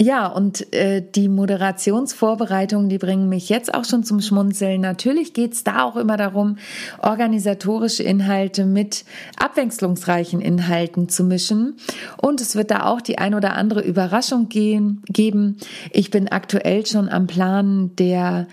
ja, 0.00 0.26
und 0.26 0.72
äh, 0.74 1.02
die 1.02 1.28
Moderationsvorbereitungen, 1.28 2.88
die 2.88 2.98
bringen 2.98 3.28
mich 3.28 3.48
jetzt 3.48 3.72
auch 3.74 3.84
schon 3.84 4.04
zum 4.04 4.20
Schmunzeln. 4.20 4.80
Natürlich 4.80 5.34
geht's 5.34 5.64
da 5.64 5.84
auch 5.84 5.96
immer 5.96 6.16
darum, 6.16 6.56
organisatorische 7.00 8.02
Inhalte 8.02 8.64
mit 8.64 9.04
abwechslungsreichen 9.38 10.40
Inhalten 10.40 11.08
zu 11.08 11.24
mischen. 11.24 11.76
Und 12.20 12.40
es 12.40 12.56
wird 12.56 12.70
da 12.70 12.86
auch 12.86 13.00
die 13.00 13.18
ein 13.18 13.34
oder 13.34 13.54
andere 13.54 13.82
Überraschung 13.82 14.48
gehen, 14.48 15.02
geben. 15.06 15.58
Ich 15.90 16.10
bin 16.10 16.28
aktuell 16.28 16.86
schon 16.86 17.08
am 17.08 17.26
Plan 17.26 17.94
der 17.96 18.48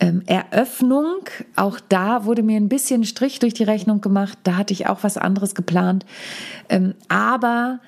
ähm, 0.00 0.22
Eröffnung. 0.26 1.20
Auch 1.56 1.78
da 1.88 2.24
wurde 2.24 2.42
mir 2.42 2.56
ein 2.56 2.68
bisschen 2.68 3.04
Strich 3.04 3.38
durch 3.38 3.54
die 3.54 3.64
Rechnung 3.64 4.00
gemacht. 4.00 4.38
Da 4.42 4.56
hatte 4.56 4.72
ich 4.72 4.88
auch 4.88 5.02
was 5.02 5.16
anderes 5.16 5.54
geplant. 5.54 6.04
Ähm, 6.68 6.94
aber 7.08 7.80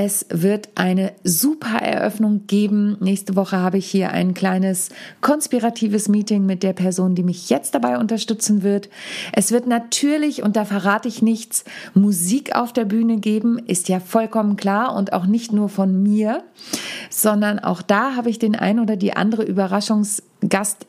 es 0.00 0.26
wird 0.30 0.68
eine 0.76 1.10
super 1.24 1.82
Eröffnung 1.82 2.46
geben. 2.46 2.96
Nächste 3.00 3.34
Woche 3.34 3.56
habe 3.56 3.78
ich 3.78 3.90
hier 3.90 4.12
ein 4.12 4.32
kleines 4.32 4.90
konspiratives 5.22 6.08
Meeting 6.08 6.46
mit 6.46 6.62
der 6.62 6.72
Person, 6.72 7.16
die 7.16 7.24
mich 7.24 7.50
jetzt 7.50 7.74
dabei 7.74 7.98
unterstützen 7.98 8.62
wird. 8.62 8.90
Es 9.32 9.50
wird 9.50 9.66
natürlich, 9.66 10.44
und 10.44 10.54
da 10.54 10.64
verrate 10.64 11.08
ich 11.08 11.20
nichts, 11.20 11.64
Musik 11.94 12.54
auf 12.54 12.72
der 12.72 12.84
Bühne 12.84 13.18
geben, 13.18 13.58
ist 13.58 13.88
ja 13.88 13.98
vollkommen 13.98 14.54
klar 14.54 14.94
und 14.94 15.12
auch 15.12 15.26
nicht 15.26 15.52
nur 15.52 15.68
von 15.68 16.00
mir, 16.00 16.44
sondern 17.10 17.58
auch 17.58 17.82
da 17.82 18.14
habe 18.14 18.30
ich 18.30 18.38
den 18.38 18.54
ein 18.54 18.78
oder 18.78 18.94
die 18.94 19.14
andere 19.14 19.42
Überraschungsgast 19.42 20.86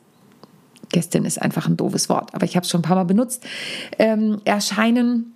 Gästin 0.92 1.24
ist 1.24 1.42
einfach 1.42 1.66
ein 1.66 1.76
doofes 1.76 2.08
Wort, 2.08 2.32
aber 2.32 2.44
ich 2.44 2.54
habe 2.54 2.64
es 2.64 2.70
schon 2.70 2.80
ein 2.80 2.84
paar 2.84 2.96
Mal 2.96 3.04
benutzt, 3.04 3.44
ähm, 3.98 4.40
erscheinen 4.44 5.34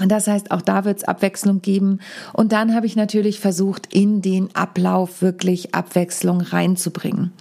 das 0.00 0.26
heißt, 0.26 0.50
auch 0.50 0.62
da 0.62 0.84
wird 0.84 0.98
es 0.98 1.04
Abwechslung 1.04 1.62
geben. 1.62 2.00
Und 2.32 2.50
dann 2.50 2.74
habe 2.74 2.86
ich 2.86 2.96
natürlich 2.96 3.38
versucht, 3.38 3.94
in 3.94 4.22
den 4.22 4.54
Ablauf 4.54 5.22
wirklich 5.22 5.74
Abwechslung 5.74 6.40
reinzubringen. 6.40 7.32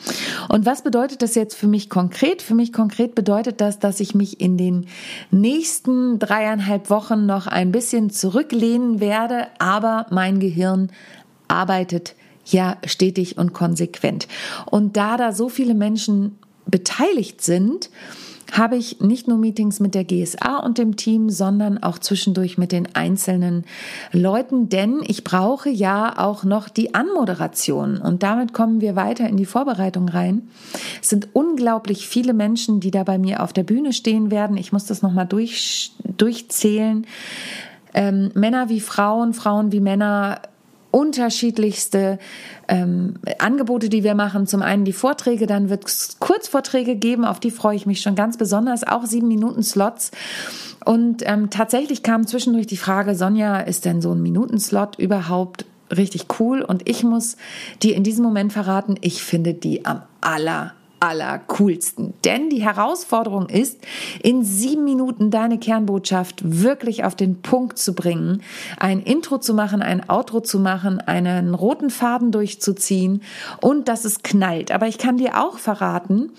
Und 0.50 0.66
was 0.66 0.84
bedeutet 0.84 1.24
das 1.24 1.34
jetzt 1.34 1.56
für 1.56 1.68
mich 1.68 1.90
konkret? 1.90 2.44
Für 2.44 2.54
mich 2.54 2.72
konkret 2.72 3.16
bedeutet 3.16 3.60
das, 3.60 3.80
dass 3.80 4.00
ich 4.00 4.14
mich 4.14 4.40
in 4.40 4.58
den 4.58 4.86
nächsten 5.32 6.20
dreieinhalb 6.20 6.92
Wochen 6.92 7.26
noch 7.26 7.48
ein 7.48 7.72
bisschen 7.72 8.12
zurücklehnen 8.12 9.00
werde, 9.00 9.48
aber 9.58 10.06
mein 10.12 10.40
Gehirn 10.40 10.92
arbeitet 11.48 12.16
ja 12.46 12.78
stetig 12.86 13.38
und 13.38 13.54
konsequent. 13.54 14.28
Und 14.66 14.96
da 14.96 15.18
da 15.18 15.32
so 15.32 15.50
viele 15.50 15.74
Menschen 15.74 16.38
beteiligt 16.68 17.42
sind, 17.42 17.90
habe 18.54 18.78
ich 18.78 19.02
nicht 19.02 19.28
nur 19.28 19.38
Meetings 19.38 19.80
mit 19.80 19.96
der 19.96 20.04
GSA 20.04 20.60
und 20.60 20.78
dem 20.78 20.96
Team, 20.96 21.30
sondern 21.30 21.82
auch 21.82 21.98
zwischendurch 21.98 22.58
mit 22.58 22.72
den 22.72 22.96
einzelnen 22.96 23.66
Leuten, 24.12 24.70
denn 24.70 25.02
ich 25.06 25.24
brauche 25.24 25.70
ja 25.70 26.14
auch 26.18 26.44
noch 26.44 26.70
die 26.70 26.94
Anmoderation 26.94 27.98
und 27.98 28.22
damit 28.22 28.54
kommen 28.54 28.80
wir 28.80 28.96
weiter 28.96 29.28
in 29.28 29.38
die 29.38 29.46
Vorbereitung 29.46 30.08
rein. 30.08 30.44
Es 31.02 31.10
sind 31.10 31.30
unglaublich 31.34 32.08
viele 32.08 32.34
Menschen, 32.34 32.80
die 32.80 32.92
da 32.92 33.04
bei 33.04 33.18
mir 33.18 33.42
auf 33.42 33.54
der 33.54 33.64
Bühne 33.64 33.92
stehen 33.92 34.30
werden. 34.30 34.56
Ich 34.58 34.72
muss 34.72 34.86
das 34.86 35.02
nochmal 35.02 35.26
durch, 35.26 35.92
durchzählen. 36.18 37.08
Ähm, 37.96 38.32
Männer 38.36 38.70
wie 38.70 38.80
Frauen, 38.80 39.34
Frauen 39.34 39.72
wie 39.72 39.80
Männer, 39.80 40.42
unterschiedlichste 40.94 42.20
ähm, 42.68 43.16
Angebote, 43.40 43.90
die 43.90 44.04
wir 44.04 44.14
machen. 44.14 44.46
Zum 44.46 44.62
einen 44.62 44.86
die 44.86 44.94
Vorträge, 44.94 45.48
dann 45.48 45.70
wird 45.70 45.86
es 45.86 46.18
Kurzvorträge 46.20 46.96
geben, 46.96 47.26
auf 47.26 47.40
die 47.40 47.50
freue 47.50 47.76
ich 47.76 47.88
mich 47.88 48.02
schon 48.02 48.14
ganz 48.14 48.38
besonders, 48.38 48.86
auch 48.86 49.04
sieben 49.06 49.28
Minuten 49.28 49.64
Slots. 49.64 50.12
Und 50.86 51.24
ähm, 51.26 51.50
tatsächlich 51.50 52.04
kam 52.04 52.28
zwischendurch 52.28 52.68
die 52.68 52.78
Frage, 52.78 53.16
Sonja, 53.16 53.60
ist 53.60 53.86
denn 53.86 54.02
so 54.02 54.14
ein 54.14 54.22
Minutenslot 54.22 55.00
überhaupt 55.00 55.66
richtig 55.90 56.28
cool? 56.40 56.62
Und 56.62 56.88
ich 56.88 57.04
muss 57.04 57.38
dir 57.82 57.96
in 57.96 58.04
diesem 58.04 58.24
Moment 58.24 58.54
verraten, 58.54 58.96
ich 59.02 59.24
finde 59.24 59.56
die 59.56 59.86
am 59.86 60.04
aller 60.22 60.74
allercoolsten. 61.04 62.14
Denn 62.24 62.50
die 62.50 62.64
Herausforderung 62.64 63.50
ist, 63.50 63.78
in 64.22 64.46
sieben 64.46 64.86
Minuten 64.86 65.32
deine 65.32 65.60
Kernbotschaft 65.60 66.42
wirklich 66.46 67.04
auf 67.04 67.14
den 67.14 67.42
Punkt 67.42 67.78
zu 67.78 67.94
bringen, 67.94 68.42
ein 68.80 69.02
Intro 69.02 69.38
zu 69.38 69.54
machen, 69.54 69.82
ein 69.82 70.10
Outro 70.10 70.40
zu 70.40 70.60
machen, 70.60 71.02
einen 71.02 71.56
roten 71.56 71.90
Faden 71.90 72.32
durchzuziehen 72.32 73.22
und 73.60 73.90
dass 73.90 74.06
es 74.06 74.24
knallt. 74.24 74.72
Aber 74.72 74.88
ich 74.88 74.98
kann 74.98 75.18
dir 75.18 75.44
auch 75.44 75.58
verraten, 75.58 76.32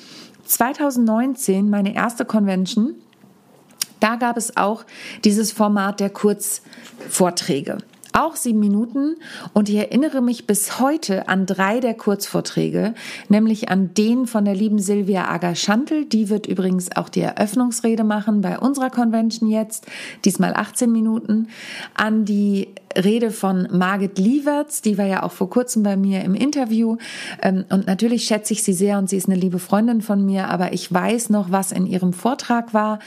2019, 0.47 1.68
meine 1.68 1.94
erste 1.94 2.25
Convention, 2.25 2.94
da 4.00 4.16
gab 4.16 4.38
es 4.38 4.56
auch 4.56 4.85
dieses 5.25 5.52
Format 5.52 6.00
der 6.00 6.09
Kurzvorträge 6.09 7.78
auch 8.14 8.37
sieben 8.37 8.61
Minuten. 8.61 9.16
Und 9.52 9.68
ich 9.68 9.76
erinnere 9.76 10.23
mich 10.23 10.47
bis 10.47 10.78
heute 10.78 11.28
an 11.28 11.47
drei 11.47 11.80
der 11.80 11.94
Kurzvorträge, 11.94 12.94
nämlich 13.28 13.68
an 13.68 13.92
den 13.94 14.26
von 14.26 14.44
der 14.44 14.54
lieben 14.54 14.78
Silvia 14.78 15.28
Ager-Schantel. 15.28 16.06
Die 16.06 16.30
wird 16.30 16.47
übrigens 16.47 16.97
auch 16.97 17.09
die 17.09 17.21
Eröffnungsrede 17.21 18.04
machen 18.04 18.40
bei 18.40 18.59
unserer 18.59 18.90
Convention 18.90 19.50
jetzt, 19.50 19.87
diesmal 20.25 20.54
18 20.54 20.90
Minuten. 20.90 21.49
An 21.94 22.25
die 22.25 22.68
Rede 22.96 23.30
von 23.30 23.68
Margit 23.70 24.18
Lieverts, 24.18 24.82
die 24.82 24.98
war 24.98 25.06
ja 25.06 25.22
auch 25.22 25.32
vor 25.32 25.50
kurzem 25.50 25.82
bei 25.82 25.96
mir 25.96 26.22
im 26.22 26.34
Interview. 26.34 26.96
Ähm, 27.42 27.64
und 27.70 27.86
natürlich 27.86 28.24
schätze 28.24 28.52
ich 28.52 28.62
sie 28.62 28.72
sehr 28.72 28.98
und 28.98 29.08
sie 29.08 29.16
ist 29.16 29.28
eine 29.28 29.38
liebe 29.38 29.58
Freundin 29.58 30.02
von 30.02 30.24
mir, 30.24 30.48
aber 30.48 30.72
ich 30.72 30.92
weiß 30.92 31.30
noch, 31.30 31.50
was 31.50 31.72
in 31.72 31.86
ihrem 31.86 32.12
Vortrag 32.12 32.74
war 32.74 32.98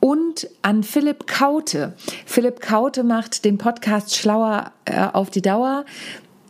und 0.00 0.48
an 0.62 0.82
Philipp 0.82 1.26
Kaute. 1.26 1.94
Philipp 2.26 2.60
Kaute 2.60 3.04
macht 3.04 3.44
den 3.44 3.58
Podcast 3.58 4.16
Schlauer 4.16 4.72
äh, 4.86 5.06
auf 5.12 5.30
die 5.30 5.42
Dauer. 5.42 5.84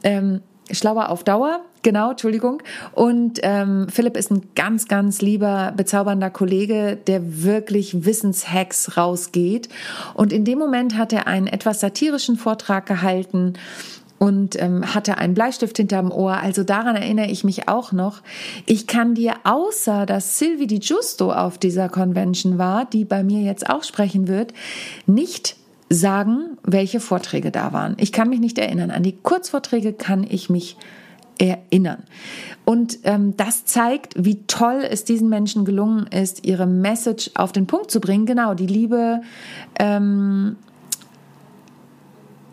Ähm, 0.02 0.40
Schlauer 0.70 1.08
auf 1.08 1.24
Dauer, 1.24 1.60
genau, 1.82 2.10
Entschuldigung. 2.10 2.62
Und 2.92 3.40
ähm, 3.42 3.86
Philipp 3.90 4.16
ist 4.16 4.30
ein 4.30 4.42
ganz, 4.54 4.88
ganz 4.88 5.20
lieber, 5.20 5.72
bezaubernder 5.76 6.30
Kollege, 6.30 6.98
der 7.06 7.42
wirklich 7.42 8.04
Wissenshacks 8.04 8.96
rausgeht. 8.96 9.68
Und 10.14 10.32
in 10.32 10.44
dem 10.44 10.58
Moment 10.58 10.96
hat 10.96 11.12
er 11.12 11.26
einen 11.26 11.46
etwas 11.46 11.80
satirischen 11.80 12.36
Vortrag 12.36 12.86
gehalten 12.86 13.54
und 14.18 14.60
ähm, 14.60 14.94
hatte 14.94 15.16
einen 15.16 15.32
Bleistift 15.32 15.78
hinterm 15.78 16.12
Ohr. 16.12 16.34
Also 16.34 16.62
daran 16.62 16.94
erinnere 16.94 17.30
ich 17.30 17.42
mich 17.42 17.68
auch 17.68 17.92
noch. 17.92 18.20
Ich 18.66 18.86
kann 18.86 19.14
dir 19.14 19.34
außer, 19.44 20.04
dass 20.04 20.38
Sylvie 20.38 20.66
Di 20.66 20.78
Giusto 20.78 21.32
auf 21.32 21.56
dieser 21.56 21.88
Convention 21.88 22.58
war, 22.58 22.84
die 22.84 23.06
bei 23.06 23.22
mir 23.22 23.40
jetzt 23.40 23.70
auch 23.70 23.82
sprechen 23.82 24.28
wird, 24.28 24.52
nicht 25.06 25.56
sagen, 25.88 26.58
welche 26.62 27.00
Vorträge 27.00 27.50
da 27.50 27.72
waren. 27.72 27.96
Ich 27.98 28.12
kann 28.12 28.28
mich 28.28 28.40
nicht 28.40 28.58
erinnern. 28.58 28.90
An 28.90 29.02
die 29.02 29.16
Kurzvorträge 29.16 29.94
kann 29.94 30.26
ich 30.28 30.50
mich 30.50 30.76
erinnern. 30.76 30.99
Und 32.64 32.98
ähm, 33.04 33.36
das 33.36 33.64
zeigt, 33.64 34.14
wie 34.16 34.46
toll 34.46 34.84
es 34.88 35.04
diesen 35.04 35.28
Menschen 35.28 35.64
gelungen 35.64 36.06
ist, 36.06 36.46
ihre 36.46 36.66
Message 36.66 37.30
auf 37.34 37.52
den 37.52 37.66
Punkt 37.66 37.90
zu 37.90 38.00
bringen. 38.00 38.26
Genau, 38.26 38.54
die 38.54 38.66
Liebe 38.66 39.22
ähm, 39.78 40.56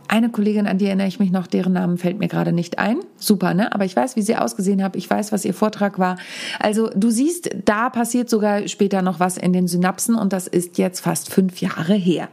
eine 0.07 0.29
Kollegin, 0.29 0.67
an 0.67 0.77
die 0.77 0.85
erinnere 0.85 1.07
ich 1.07 1.19
mich 1.19 1.31
noch, 1.31 1.47
deren 1.47 1.73
Namen 1.73 1.97
fällt 1.97 2.17
mir 2.17 2.29
gerade 2.29 2.53
nicht 2.53 2.79
ein. 2.79 2.99
Super, 3.17 3.53
ne? 3.53 3.73
Aber 3.73 3.83
ich 3.83 3.95
weiß, 3.95 4.15
wie 4.15 4.21
sie 4.21 4.37
ausgesehen 4.37 4.81
hat. 4.81 4.95
Ich 4.95 5.09
weiß, 5.09 5.31
was 5.31 5.43
ihr 5.43 5.53
Vortrag 5.53 5.99
war. 5.99 6.17
Also 6.59 6.89
du 6.95 7.09
siehst, 7.09 7.49
da 7.65 7.89
passiert 7.89 8.29
sogar 8.29 8.67
später 8.67 9.01
noch 9.01 9.19
was 9.19 9.37
in 9.37 9.51
den 9.51 9.67
Synapsen 9.67 10.15
und 10.15 10.31
das 10.31 10.47
ist 10.47 10.77
jetzt 10.77 11.01
fast 11.01 11.31
fünf 11.31 11.59
Jahre 11.59 11.93
her. 11.93 12.29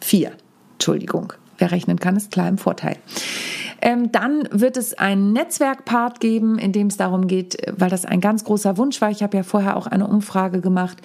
Vier. 0.00 0.32
Entschuldigung. 0.74 1.34
Wer 1.58 1.70
rechnen 1.70 2.00
kann, 2.00 2.16
ist 2.16 2.32
klar 2.32 2.48
im 2.48 2.58
Vorteil. 2.58 2.96
Ähm, 3.84 4.12
dann 4.12 4.48
wird 4.52 4.76
es 4.76 4.94
einen 4.94 5.32
Netzwerkpart 5.32 6.20
geben, 6.20 6.56
in 6.56 6.72
dem 6.72 6.86
es 6.86 6.96
darum 6.96 7.26
geht, 7.26 7.56
weil 7.76 7.90
das 7.90 8.04
ein 8.04 8.20
ganz 8.20 8.44
großer 8.44 8.78
Wunsch 8.78 9.00
war. 9.00 9.10
Ich 9.10 9.24
habe 9.24 9.36
ja 9.36 9.42
vorher 9.42 9.76
auch 9.76 9.88
eine 9.88 10.06
Umfrage 10.06 10.60
gemacht, 10.60 10.98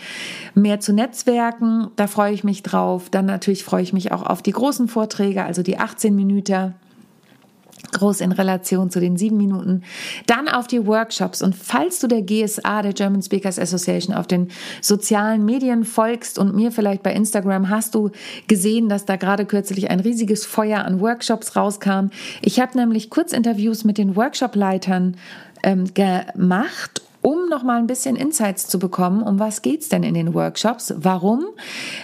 mehr 0.53 0.79
zu 0.79 0.93
Netzwerken. 0.93 1.88
Da 1.96 2.05
freue 2.05 2.34
ich 2.34 2.43
mich 2.43 2.62
drauf. 2.62 3.10
Dann 3.10 3.25
natürlich 3.25 3.63
freue 3.63 3.81
ich 3.81 3.93
mich 3.93 4.12
auch 4.12 4.22
auf 4.24 4.43
die 4.43 4.51
großen 4.51 4.88
Vorträge, 4.88 5.43
also 5.43 5.63
die 5.63 5.79
18 5.79 6.15
Minuten 6.15 6.75
groß 7.91 8.22
in 8.22 8.31
Relation 8.31 8.89
zu 8.89 9.00
den 9.00 9.17
sieben 9.17 9.38
Minuten. 9.38 9.84
Dann 10.25 10.48
auf 10.48 10.67
die 10.67 10.86
Workshops. 10.86 11.41
Und 11.41 11.55
falls 11.55 12.00
du 12.00 12.07
der 12.07 12.22
GSA, 12.22 12.81
der 12.81 12.93
German 12.93 13.22
Speakers 13.22 13.60
Association, 13.60 14.15
auf 14.15 14.27
den 14.27 14.50
sozialen 14.81 15.46
Medien 15.46 15.84
folgst 15.84 16.39
und 16.39 16.55
mir 16.55 16.72
vielleicht 16.72 17.03
bei 17.03 17.13
Instagram, 17.13 17.69
hast 17.69 17.96
du 17.96 18.12
gesehen, 18.48 18.89
dass 18.89 19.05
da 19.05 19.15
gerade 19.15 19.46
kürzlich 19.46 19.89
ein 19.89 20.00
riesiges 20.00 20.46
Feuer 20.46 20.86
an 20.86 21.00
Workshops 21.00 21.55
rauskam. 21.55 22.10
Ich 22.41 22.60
habe 22.60 22.77
nämlich 22.77 23.10
Kurzinterviews 23.10 23.84
mit 23.84 23.98
den 23.98 24.15
Workshopleitern 24.15 25.17
ähm, 25.63 25.93
gemacht 25.93 27.01
um 27.24 27.50
noch 27.50 27.63
mal 27.63 27.77
ein 27.77 27.88
bisschen 27.88 28.15
Insights 28.15 28.67
zu 28.67 28.79
bekommen, 28.79 29.22
um 29.22 29.38
was 29.38 29.62
geht's 29.62 29.89
denn 29.89 30.03
in 30.03 30.13
den 30.13 30.34
Workshops? 30.34 30.93
Warum? 30.96 31.43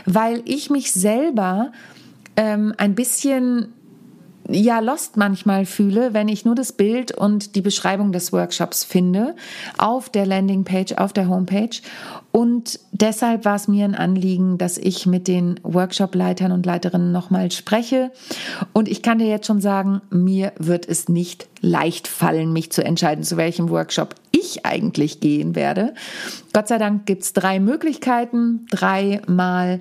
Weil 0.06 0.42
ich 0.44 0.70
mich 0.70 0.92
selber 0.92 1.72
ähm, 2.36 2.74
ein 2.77 2.94
bisschen 2.94 3.72
ja 4.50 4.80
lost 4.80 5.18
manchmal 5.18 5.66
fühle, 5.66 6.14
wenn 6.14 6.28
ich 6.28 6.46
nur 6.46 6.56
das 6.56 6.74
Bild 6.74 7.16
und 7.16 7.56
die 7.56 7.62
Beschreibung 7.62 8.12
des 8.12 8.34
Workshops 8.34 8.84
finde 8.84 9.36
auf 9.78 10.10
der 10.10 10.26
Landingpage, 10.26 10.94
auf 10.94 11.14
der 11.14 11.30
Homepage. 11.30 11.82
Und 12.32 12.80
deshalb 12.92 13.46
war 13.46 13.56
es 13.56 13.68
mir 13.68 13.86
ein 13.86 13.96
Anliegen, 13.96 14.58
dass 14.58 14.78
ich 14.78 15.06
mit 15.06 15.28
den 15.28 15.60
Workshop-Leitern 15.64 16.52
und 16.52 16.66
Leiterinnen 16.66 17.12
nochmal 17.12 17.52
spreche. 17.52 18.12
Und 18.74 18.88
ich 18.90 19.02
kann 19.02 19.20
dir 19.20 19.28
jetzt 19.28 19.48
schon 19.48 19.62
sagen, 19.62 20.02
mir 20.10 20.52
wird 20.58 20.88
es 20.88 21.10
nicht 21.10 21.48
leicht 21.62 22.08
fallen, 22.08 22.52
mich 22.52 22.72
zu 22.72 22.84
entscheiden, 22.84 23.24
zu 23.24 23.38
welchem 23.38 23.70
Workshop 23.70 24.16
ich 24.32 24.66
eigentlich 24.66 25.20
gehen 25.20 25.56
werde. 25.56 25.94
Gott 26.54 26.68
sei 26.68 26.78
Dank 26.78 27.06
gibt 27.06 27.24
es 27.24 27.34
drei 27.34 27.60
Möglichkeiten, 27.60 28.66
dreimal 28.72 29.80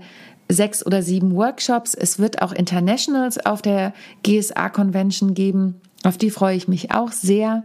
sechs 0.52 0.84
oder 0.84 1.02
sieben 1.02 1.34
Workshops. 1.34 1.94
Es 1.94 2.18
wird 2.18 2.42
auch 2.42 2.52
Internationals 2.52 3.44
auf 3.44 3.62
der 3.62 3.92
GSA 4.22 4.68
Convention 4.68 5.34
geben. 5.34 5.80
Auf 6.04 6.18
die 6.18 6.30
freue 6.30 6.56
ich 6.56 6.68
mich 6.68 6.92
auch 6.92 7.12
sehr. 7.12 7.64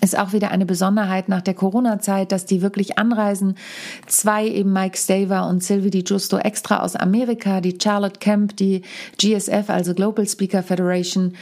Ist 0.00 0.18
auch 0.18 0.32
wieder 0.32 0.50
eine 0.50 0.66
Besonderheit 0.66 1.28
nach 1.28 1.42
der 1.42 1.54
Corona-Zeit, 1.54 2.32
dass 2.32 2.44
die 2.44 2.60
wirklich 2.60 2.98
anreisen. 2.98 3.56
Zwei 4.06 4.48
eben 4.48 4.72
Mike 4.72 4.98
Staver 4.98 5.46
und 5.48 5.62
Sylvie 5.62 5.90
Di 5.90 6.02
Giusto 6.02 6.38
extra 6.38 6.80
aus 6.80 6.96
Amerika, 6.96 7.60
die 7.60 7.78
Charlotte 7.80 8.18
Kemp, 8.18 8.56
die 8.56 8.82
GSF, 9.18 9.70
also 9.70 9.94
Global 9.94 10.26
Speaker 10.26 10.64
Federation 10.64 11.34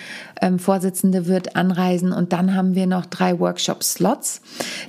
ähm, 0.43 0.59
Vorsitzende, 0.59 1.27
wird 1.27 1.57
anreisen. 1.57 2.13
Und 2.13 2.35
dann 2.35 2.55
haben 2.55 2.75
wir 2.75 2.87
noch 2.87 3.07
drei 3.07 3.39
Workshop-Slots. 3.39 4.43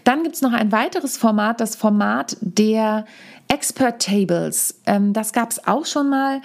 Dann 0.03 0.24
gibt's 0.24 0.41
noch 0.41 0.53
ein 0.53 0.74
weiteres 0.74 1.15
Format, 1.15 1.62
das 1.62 1.77
Format 1.77 2.36
der 2.41 3.05
Expert 3.51 4.01
Tables. 4.01 4.75
Ähm, 4.86 5.12
das 5.12 5.34
gab's 5.34 5.60
auch 5.67 5.86
schon 5.86 6.10
mal. 6.10 6.41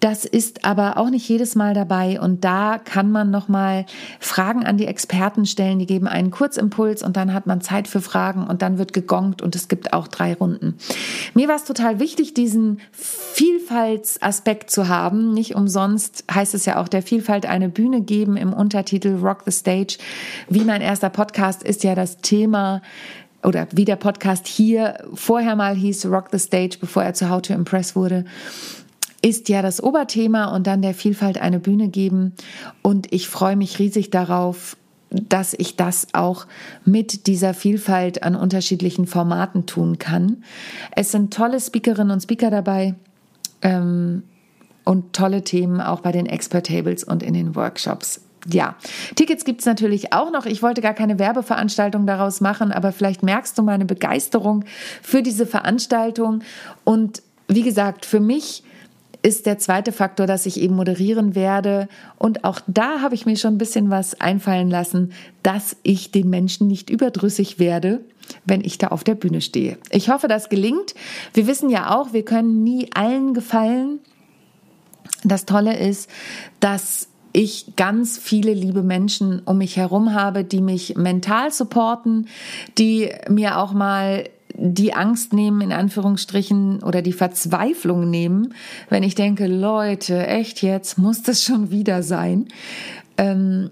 Das 0.00 0.24
ist 0.24 0.64
aber 0.64 0.96
auch 0.96 1.10
nicht 1.10 1.28
jedes 1.28 1.54
Mal 1.54 1.74
dabei 1.74 2.20
und 2.20 2.44
da 2.44 2.80
kann 2.84 3.12
man 3.12 3.30
noch 3.30 3.46
mal 3.46 3.86
Fragen 4.18 4.66
an 4.66 4.76
die 4.76 4.88
Experten 4.88 5.46
stellen. 5.46 5.78
Die 5.78 5.86
geben 5.86 6.08
einen 6.08 6.32
Kurzimpuls 6.32 7.04
und 7.04 7.16
dann 7.16 7.32
hat 7.32 7.46
man 7.46 7.60
Zeit 7.60 7.86
für 7.86 8.00
Fragen 8.00 8.48
und 8.48 8.62
dann 8.62 8.78
wird 8.78 8.92
gegongt 8.92 9.42
und 9.42 9.54
es 9.54 9.68
gibt 9.68 9.92
auch 9.92 10.08
drei 10.08 10.34
Runden. 10.34 10.76
Mir 11.34 11.46
war 11.46 11.54
es 11.54 11.62
total 11.62 12.00
wichtig, 12.00 12.34
diesen 12.34 12.80
Vielfaltsaspekt 12.90 14.70
zu 14.70 14.88
haben. 14.88 15.32
Nicht 15.34 15.54
umsonst 15.54 16.24
heißt 16.28 16.54
es 16.54 16.66
ja 16.66 16.80
auch 16.80 16.88
der 16.88 17.02
Vielfalt 17.02 17.46
eine 17.46 17.68
Bühne 17.68 18.00
geben 18.00 18.36
im 18.36 18.52
Untertitel 18.52 19.20
Rock 19.22 19.42
the 19.46 19.52
Stage. 19.52 19.98
Wie 20.48 20.64
mein 20.64 20.82
erster 20.82 21.10
Podcast 21.10 21.62
ist 21.62 21.84
ja 21.84 21.94
das 21.94 22.16
Thema 22.18 22.82
oder 23.42 23.66
wie 23.72 23.84
der 23.84 23.96
Podcast 23.96 24.46
hier 24.46 24.98
vorher 25.14 25.56
mal 25.56 25.74
hieß, 25.74 26.06
Rock 26.06 26.28
the 26.32 26.38
Stage, 26.38 26.76
bevor 26.80 27.02
er 27.02 27.14
zu 27.14 27.28
How 27.28 27.42
to 27.42 27.52
Impress 27.52 27.96
wurde 27.96 28.24
ist 29.22 29.48
ja 29.48 29.62
das 29.62 29.82
Oberthema 29.82 30.46
und 30.46 30.66
dann 30.66 30.82
der 30.82 30.94
Vielfalt 30.94 31.40
eine 31.40 31.60
Bühne 31.60 31.88
geben. 31.88 32.32
Und 32.82 33.12
ich 33.12 33.28
freue 33.28 33.54
mich 33.54 33.78
riesig 33.78 34.10
darauf, 34.10 34.76
dass 35.10 35.54
ich 35.56 35.76
das 35.76 36.08
auch 36.12 36.46
mit 36.84 37.26
dieser 37.26 37.54
Vielfalt 37.54 38.22
an 38.22 38.34
unterschiedlichen 38.34 39.06
Formaten 39.06 39.66
tun 39.66 39.98
kann. 39.98 40.42
Es 40.96 41.12
sind 41.12 41.32
tolle 41.32 41.60
Speakerinnen 41.60 42.10
und 42.10 42.20
Speaker 42.20 42.50
dabei 42.50 42.94
ähm, 43.62 44.24
und 44.84 45.12
tolle 45.12 45.44
Themen 45.44 45.80
auch 45.80 46.00
bei 46.00 46.12
den 46.12 46.26
Expert 46.26 46.66
Tables 46.66 47.04
und 47.04 47.22
in 47.22 47.34
den 47.34 47.54
Workshops. 47.54 48.22
Ja, 48.50 48.74
Tickets 49.14 49.44
gibt's 49.44 49.66
natürlich 49.66 50.12
auch 50.12 50.32
noch. 50.32 50.46
Ich 50.46 50.62
wollte 50.62 50.80
gar 50.80 50.94
keine 50.94 51.18
Werbeveranstaltung 51.18 52.06
daraus 52.06 52.40
machen, 52.40 52.72
aber 52.72 52.92
vielleicht 52.92 53.22
merkst 53.22 53.56
du 53.56 53.62
meine 53.62 53.84
Begeisterung 53.84 54.64
für 55.00 55.22
diese 55.22 55.46
Veranstaltung. 55.46 56.42
Und 56.84 57.22
wie 57.46 57.62
gesagt, 57.62 58.04
für 58.04 58.18
mich 58.18 58.64
ist 59.22 59.46
der 59.46 59.58
zweite 59.58 59.92
Faktor, 59.92 60.26
dass 60.26 60.46
ich 60.46 60.60
eben 60.60 60.74
moderieren 60.74 61.34
werde. 61.34 61.88
Und 62.18 62.44
auch 62.44 62.60
da 62.66 63.00
habe 63.00 63.14
ich 63.14 63.24
mir 63.24 63.36
schon 63.36 63.54
ein 63.54 63.58
bisschen 63.58 63.88
was 63.90 64.20
einfallen 64.20 64.68
lassen, 64.68 65.12
dass 65.42 65.76
ich 65.84 66.10
den 66.10 66.28
Menschen 66.28 66.66
nicht 66.66 66.90
überdrüssig 66.90 67.58
werde, 67.58 68.00
wenn 68.44 68.62
ich 68.62 68.78
da 68.78 68.88
auf 68.88 69.04
der 69.04 69.14
Bühne 69.14 69.40
stehe. 69.40 69.78
Ich 69.90 70.08
hoffe, 70.08 70.26
das 70.26 70.48
gelingt. 70.48 70.94
Wir 71.34 71.46
wissen 71.46 71.70
ja 71.70 71.96
auch, 71.96 72.12
wir 72.12 72.24
können 72.24 72.64
nie 72.64 72.90
allen 72.94 73.32
gefallen. 73.32 74.00
Das 75.22 75.46
Tolle 75.46 75.78
ist, 75.78 76.10
dass 76.58 77.08
ich 77.32 77.76
ganz 77.76 78.18
viele 78.18 78.52
liebe 78.52 78.82
Menschen 78.82 79.40
um 79.44 79.58
mich 79.58 79.76
herum 79.76 80.14
habe, 80.14 80.44
die 80.44 80.60
mich 80.60 80.96
mental 80.96 81.52
supporten, 81.52 82.28
die 82.78 83.10
mir 83.28 83.58
auch 83.58 83.72
mal 83.72 84.28
die 84.54 84.92
Angst 84.92 85.32
nehmen, 85.32 85.60
in 85.60 85.72
Anführungsstrichen, 85.72 86.82
oder 86.82 87.02
die 87.02 87.12
Verzweiflung 87.12 88.10
nehmen, 88.10 88.54
wenn 88.90 89.02
ich 89.02 89.14
denke, 89.14 89.46
Leute, 89.46 90.26
echt 90.26 90.62
jetzt, 90.62 90.98
muss 90.98 91.22
das 91.22 91.42
schon 91.42 91.70
wieder 91.70 92.02
sein? 92.02 92.48
Ähm, 93.16 93.70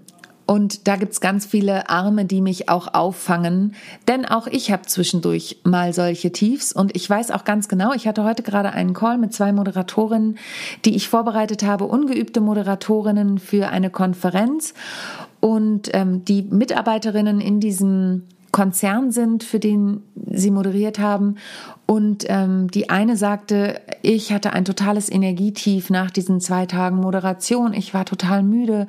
und 0.51 0.85
da 0.89 0.97
gibt's 0.97 1.21
ganz 1.21 1.45
viele 1.45 1.89
Arme, 1.89 2.25
die 2.25 2.41
mich 2.41 2.67
auch 2.67 2.93
auffangen. 2.93 3.73
Denn 4.09 4.25
auch 4.25 4.47
ich 4.47 4.69
habe 4.69 4.81
zwischendurch 4.81 5.61
mal 5.63 5.93
solche 5.93 6.33
Tiefs. 6.33 6.73
Und 6.73 6.93
ich 6.93 7.09
weiß 7.09 7.31
auch 7.31 7.45
ganz 7.45 7.69
genau, 7.69 7.93
ich 7.93 8.05
hatte 8.05 8.25
heute 8.25 8.43
gerade 8.43 8.73
einen 8.73 8.93
Call 8.93 9.17
mit 9.17 9.33
zwei 9.33 9.53
Moderatorinnen, 9.53 10.37
die 10.83 10.97
ich 10.97 11.07
vorbereitet 11.07 11.63
habe, 11.63 11.85
ungeübte 11.85 12.41
Moderatorinnen 12.41 13.37
für 13.37 13.69
eine 13.69 13.89
Konferenz. 13.89 14.73
Und 15.39 15.89
ähm, 15.93 16.25
die 16.25 16.41
Mitarbeiterinnen 16.41 17.39
in 17.39 17.61
diesem 17.61 18.23
Konzern 18.51 19.11
sind, 19.11 19.43
für 19.43 19.59
den 19.59 20.03
sie 20.29 20.51
moderiert 20.51 20.99
haben. 20.99 21.35
Und 21.85 22.25
ähm, 22.29 22.71
die 22.71 22.89
eine 22.89 23.17
sagte, 23.17 23.81
ich 24.01 24.31
hatte 24.31 24.53
ein 24.53 24.63
totales 24.63 25.11
Energietief 25.11 25.89
nach 25.89 26.09
diesen 26.09 26.39
zwei 26.39 26.65
Tagen 26.65 26.97
Moderation. 26.97 27.73
Ich 27.73 27.93
war 27.93 28.05
total 28.05 28.43
müde 28.43 28.87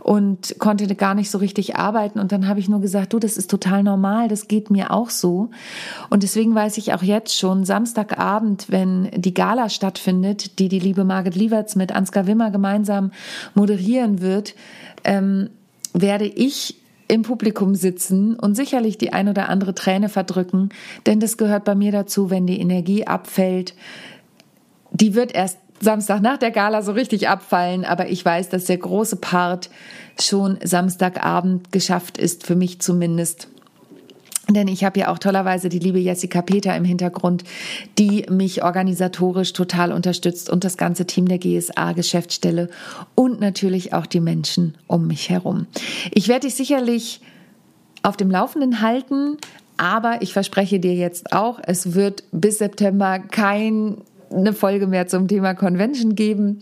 und 0.00 0.56
konnte 0.58 0.86
gar 0.94 1.14
nicht 1.14 1.30
so 1.30 1.38
richtig 1.38 1.76
arbeiten. 1.76 2.20
Und 2.20 2.30
dann 2.30 2.46
habe 2.46 2.60
ich 2.60 2.68
nur 2.68 2.80
gesagt, 2.80 3.12
du, 3.12 3.18
das 3.18 3.36
ist 3.36 3.50
total 3.50 3.82
normal, 3.82 4.28
das 4.28 4.46
geht 4.46 4.70
mir 4.70 4.92
auch 4.92 5.10
so. 5.10 5.50
Und 6.08 6.22
deswegen 6.22 6.54
weiß 6.54 6.78
ich 6.78 6.94
auch 6.94 7.02
jetzt 7.02 7.36
schon, 7.36 7.64
Samstagabend, 7.64 8.66
wenn 8.68 9.10
die 9.16 9.34
Gala 9.34 9.68
stattfindet, 9.68 10.60
die 10.60 10.68
die 10.68 10.78
liebe 10.78 11.04
Margit 11.04 11.34
Lieberts 11.34 11.74
mit 11.74 11.90
Ansgar 11.92 12.26
Wimmer 12.28 12.50
gemeinsam 12.52 13.10
moderieren 13.54 14.20
wird, 14.20 14.54
ähm, 15.02 15.50
werde 15.92 16.26
ich 16.26 16.76
im 17.08 17.22
Publikum 17.22 17.74
sitzen 17.74 18.34
und 18.34 18.54
sicherlich 18.54 18.98
die 18.98 19.12
ein 19.12 19.28
oder 19.28 19.48
andere 19.48 19.74
Träne 19.74 20.08
verdrücken, 20.08 20.70
denn 21.06 21.20
das 21.20 21.36
gehört 21.36 21.64
bei 21.64 21.74
mir 21.74 21.92
dazu, 21.92 22.30
wenn 22.30 22.46
die 22.46 22.60
Energie 22.60 23.06
abfällt. 23.06 23.74
Die 24.90 25.14
wird 25.14 25.34
erst 25.34 25.58
Samstag 25.80 26.22
nach 26.22 26.38
der 26.38 26.50
Gala 26.50 26.82
so 26.82 26.92
richtig 26.92 27.28
abfallen, 27.28 27.84
aber 27.84 28.08
ich 28.08 28.24
weiß, 28.24 28.48
dass 28.48 28.64
der 28.64 28.78
große 28.78 29.16
Part 29.16 29.70
schon 30.20 30.58
Samstagabend 30.62 31.70
geschafft 31.70 32.18
ist, 32.18 32.46
für 32.46 32.56
mich 32.56 32.80
zumindest. 32.80 33.48
Denn 34.48 34.68
ich 34.68 34.84
habe 34.84 35.00
ja 35.00 35.12
auch 35.12 35.18
tollerweise 35.18 35.68
die 35.68 35.78
liebe 35.78 35.98
Jessica 35.98 36.40
Peter 36.40 36.76
im 36.76 36.84
Hintergrund, 36.84 37.42
die 37.98 38.26
mich 38.30 38.62
organisatorisch 38.62 39.52
total 39.52 39.92
unterstützt 39.92 40.48
und 40.48 40.62
das 40.62 40.76
ganze 40.76 41.06
Team 41.06 41.26
der 41.26 41.38
GSA 41.38 41.92
Geschäftsstelle 41.92 42.68
und 43.14 43.40
natürlich 43.40 43.92
auch 43.92 44.06
die 44.06 44.20
Menschen 44.20 44.76
um 44.86 45.06
mich 45.06 45.30
herum. 45.30 45.66
Ich 46.12 46.28
werde 46.28 46.46
dich 46.46 46.54
sicherlich 46.54 47.20
auf 48.02 48.16
dem 48.16 48.30
Laufenden 48.30 48.82
halten, 48.82 49.36
aber 49.78 50.22
ich 50.22 50.32
verspreche 50.32 50.78
dir 50.78 50.94
jetzt 50.94 51.32
auch, 51.32 51.58
es 51.62 51.94
wird 51.94 52.22
bis 52.30 52.58
September 52.58 53.18
kein 53.18 53.98
eine 54.30 54.52
Folge 54.52 54.86
mehr 54.86 55.06
zum 55.06 55.28
Thema 55.28 55.54
Convention 55.54 56.14
geben, 56.14 56.60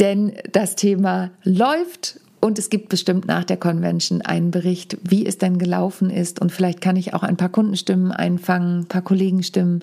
denn 0.00 0.32
das 0.52 0.76
Thema 0.76 1.30
läuft 1.42 2.20
und 2.44 2.58
es 2.58 2.68
gibt 2.68 2.90
bestimmt 2.90 3.26
nach 3.26 3.44
der 3.44 3.56
Convention 3.56 4.20
einen 4.20 4.50
Bericht, 4.50 4.98
wie 5.02 5.24
es 5.24 5.38
denn 5.38 5.56
gelaufen 5.56 6.10
ist. 6.10 6.42
Und 6.42 6.52
vielleicht 6.52 6.82
kann 6.82 6.94
ich 6.94 7.14
auch 7.14 7.22
ein 7.22 7.38
paar 7.38 7.48
Kundenstimmen 7.48 8.12
einfangen, 8.12 8.80
ein 8.80 8.86
paar 8.86 9.00
Kollegenstimmen. 9.00 9.82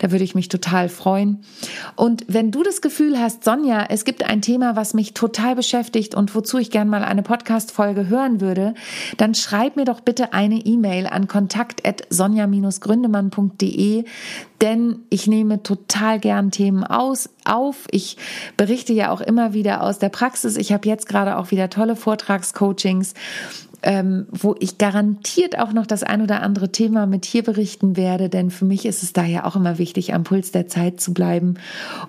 Da 0.00 0.10
würde 0.10 0.24
ich 0.24 0.34
mich 0.34 0.48
total 0.48 0.88
freuen. 0.88 1.38
Und 1.94 2.24
wenn 2.26 2.50
du 2.50 2.64
das 2.64 2.80
Gefühl 2.80 3.16
hast, 3.16 3.44
Sonja, 3.44 3.86
es 3.90 4.04
gibt 4.04 4.24
ein 4.24 4.42
Thema, 4.42 4.74
was 4.74 4.92
mich 4.92 5.14
total 5.14 5.54
beschäftigt 5.54 6.16
und 6.16 6.34
wozu 6.34 6.58
ich 6.58 6.72
gern 6.72 6.88
mal 6.88 7.04
eine 7.04 7.22
Podcast-Folge 7.22 8.08
hören 8.08 8.40
würde, 8.40 8.74
dann 9.16 9.36
schreib 9.36 9.76
mir 9.76 9.84
doch 9.84 10.00
bitte 10.00 10.32
eine 10.32 10.56
E-Mail 10.56 11.06
an 11.06 11.28
kontakt.sonja-gründemann.de 11.28 14.04
denn 14.60 15.00
ich 15.08 15.26
nehme 15.26 15.62
total 15.62 16.20
gern 16.20 16.50
Themen 16.50 16.84
aus, 16.84 17.30
auf. 17.44 17.86
Ich 17.90 18.16
berichte 18.56 18.92
ja 18.92 19.10
auch 19.10 19.20
immer 19.20 19.54
wieder 19.54 19.82
aus 19.82 19.98
der 19.98 20.08
Praxis. 20.10 20.56
Ich 20.56 20.72
habe 20.72 20.88
jetzt 20.88 21.08
gerade 21.08 21.36
auch 21.36 21.50
wieder 21.50 21.70
tolle 21.70 21.96
Vortragscoachings, 21.96 23.14
ähm, 23.82 24.26
wo 24.30 24.54
ich 24.58 24.78
garantiert 24.78 25.58
auch 25.58 25.72
noch 25.72 25.86
das 25.86 26.02
ein 26.02 26.22
oder 26.22 26.42
andere 26.42 26.70
Thema 26.70 27.06
mit 27.06 27.24
hier 27.24 27.42
berichten 27.42 27.96
werde, 27.96 28.28
denn 28.28 28.50
für 28.50 28.64
mich 28.64 28.84
ist 28.84 29.02
es 29.02 29.12
da 29.12 29.24
ja 29.24 29.44
auch 29.44 29.56
immer 29.56 29.78
wichtig, 29.78 30.12
am 30.12 30.24
Puls 30.24 30.52
der 30.52 30.66
Zeit 30.66 31.00
zu 31.00 31.14
bleiben 31.14 31.54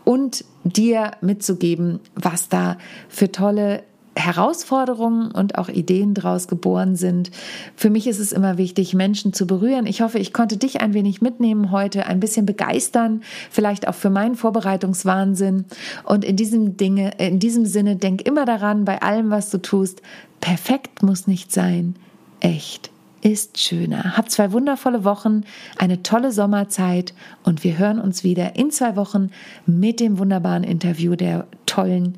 und 0.04 0.44
dir 0.64 1.12
mitzugeben, 1.22 2.00
was 2.16 2.50
da 2.50 2.78
für 3.08 3.32
tolle 3.32 3.84
Herausforderungen 4.15 5.32
und 5.32 5.58
auch 5.58 5.69
Ideen 5.69 6.13
daraus 6.13 6.47
geboren 6.47 6.95
sind. 6.95 7.32
Für 7.76 7.89
mich 7.89 8.08
ist 8.08 8.19
es 8.19 8.32
immer 8.32 8.58
wichtig, 8.58 8.93
Menschen 8.93 9.34
zu 9.34 9.47
berühren. 9.47 9.86
Ich 9.86 10.02
hoffe, 10.02 10.19
ich 10.19 10.34
konnte 10.34 10.58
dich 10.58 10.82
ein 10.82 10.93
wenig 10.93 11.21
mitnehmen 11.21 11.71
heute, 11.71 12.06
ein 12.06 12.19
bisschen 12.19 12.45
begeistern, 12.45 13.21
vielleicht 13.50 13.88
auch 13.88 13.95
für 13.95 14.10
meinen 14.10 14.36
Vorbereitungswahnsinn. 14.36 15.65
Und 16.04 16.26
in 16.26 16.36
diesem 16.36 16.76
Dinge, 16.76 17.12
in 17.19 17.39
diesem 17.39 17.65
Sinne, 17.65 17.95
denk 17.95 18.21
immer 18.21 18.45
daran, 18.45 18.86
bei 18.86 19.02
allem, 19.02 19.30
was 19.30 19.50
du 19.50 19.60
tust, 19.60 20.02
perfekt 20.41 21.04
muss 21.04 21.28
nicht 21.28 21.52
sein, 21.52 21.95
echt 22.41 22.91
ist 23.21 23.60
schöner. 23.60 24.17
Hab 24.17 24.32
zwei 24.32 24.52
wundervolle 24.52 25.04
Wochen, 25.04 25.43
eine 25.78 26.02
tolle 26.02 26.32
Sommerzeit 26.32 27.13
und 27.43 27.63
wir 27.63 27.78
hören 27.78 28.00
uns 28.00 28.24
wieder 28.24 28.56
in 28.56 28.71
zwei 28.71 28.95
Wochen 28.95 29.30
mit 29.65 30.00
dem 30.00 30.17
wunderbaren 30.17 30.63
Interview 30.63 31.15
der 31.15 31.45
tollen 31.65 32.17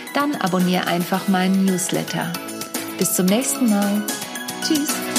dann 0.13 0.35
abonniere 0.35 0.87
einfach 0.87 1.27
meinen 1.27 1.65
Newsletter. 1.65 2.31
Bis 2.97 3.13
zum 3.13 3.25
nächsten 3.25 3.69
Mal. 3.69 4.03
Tschüss. 4.63 5.10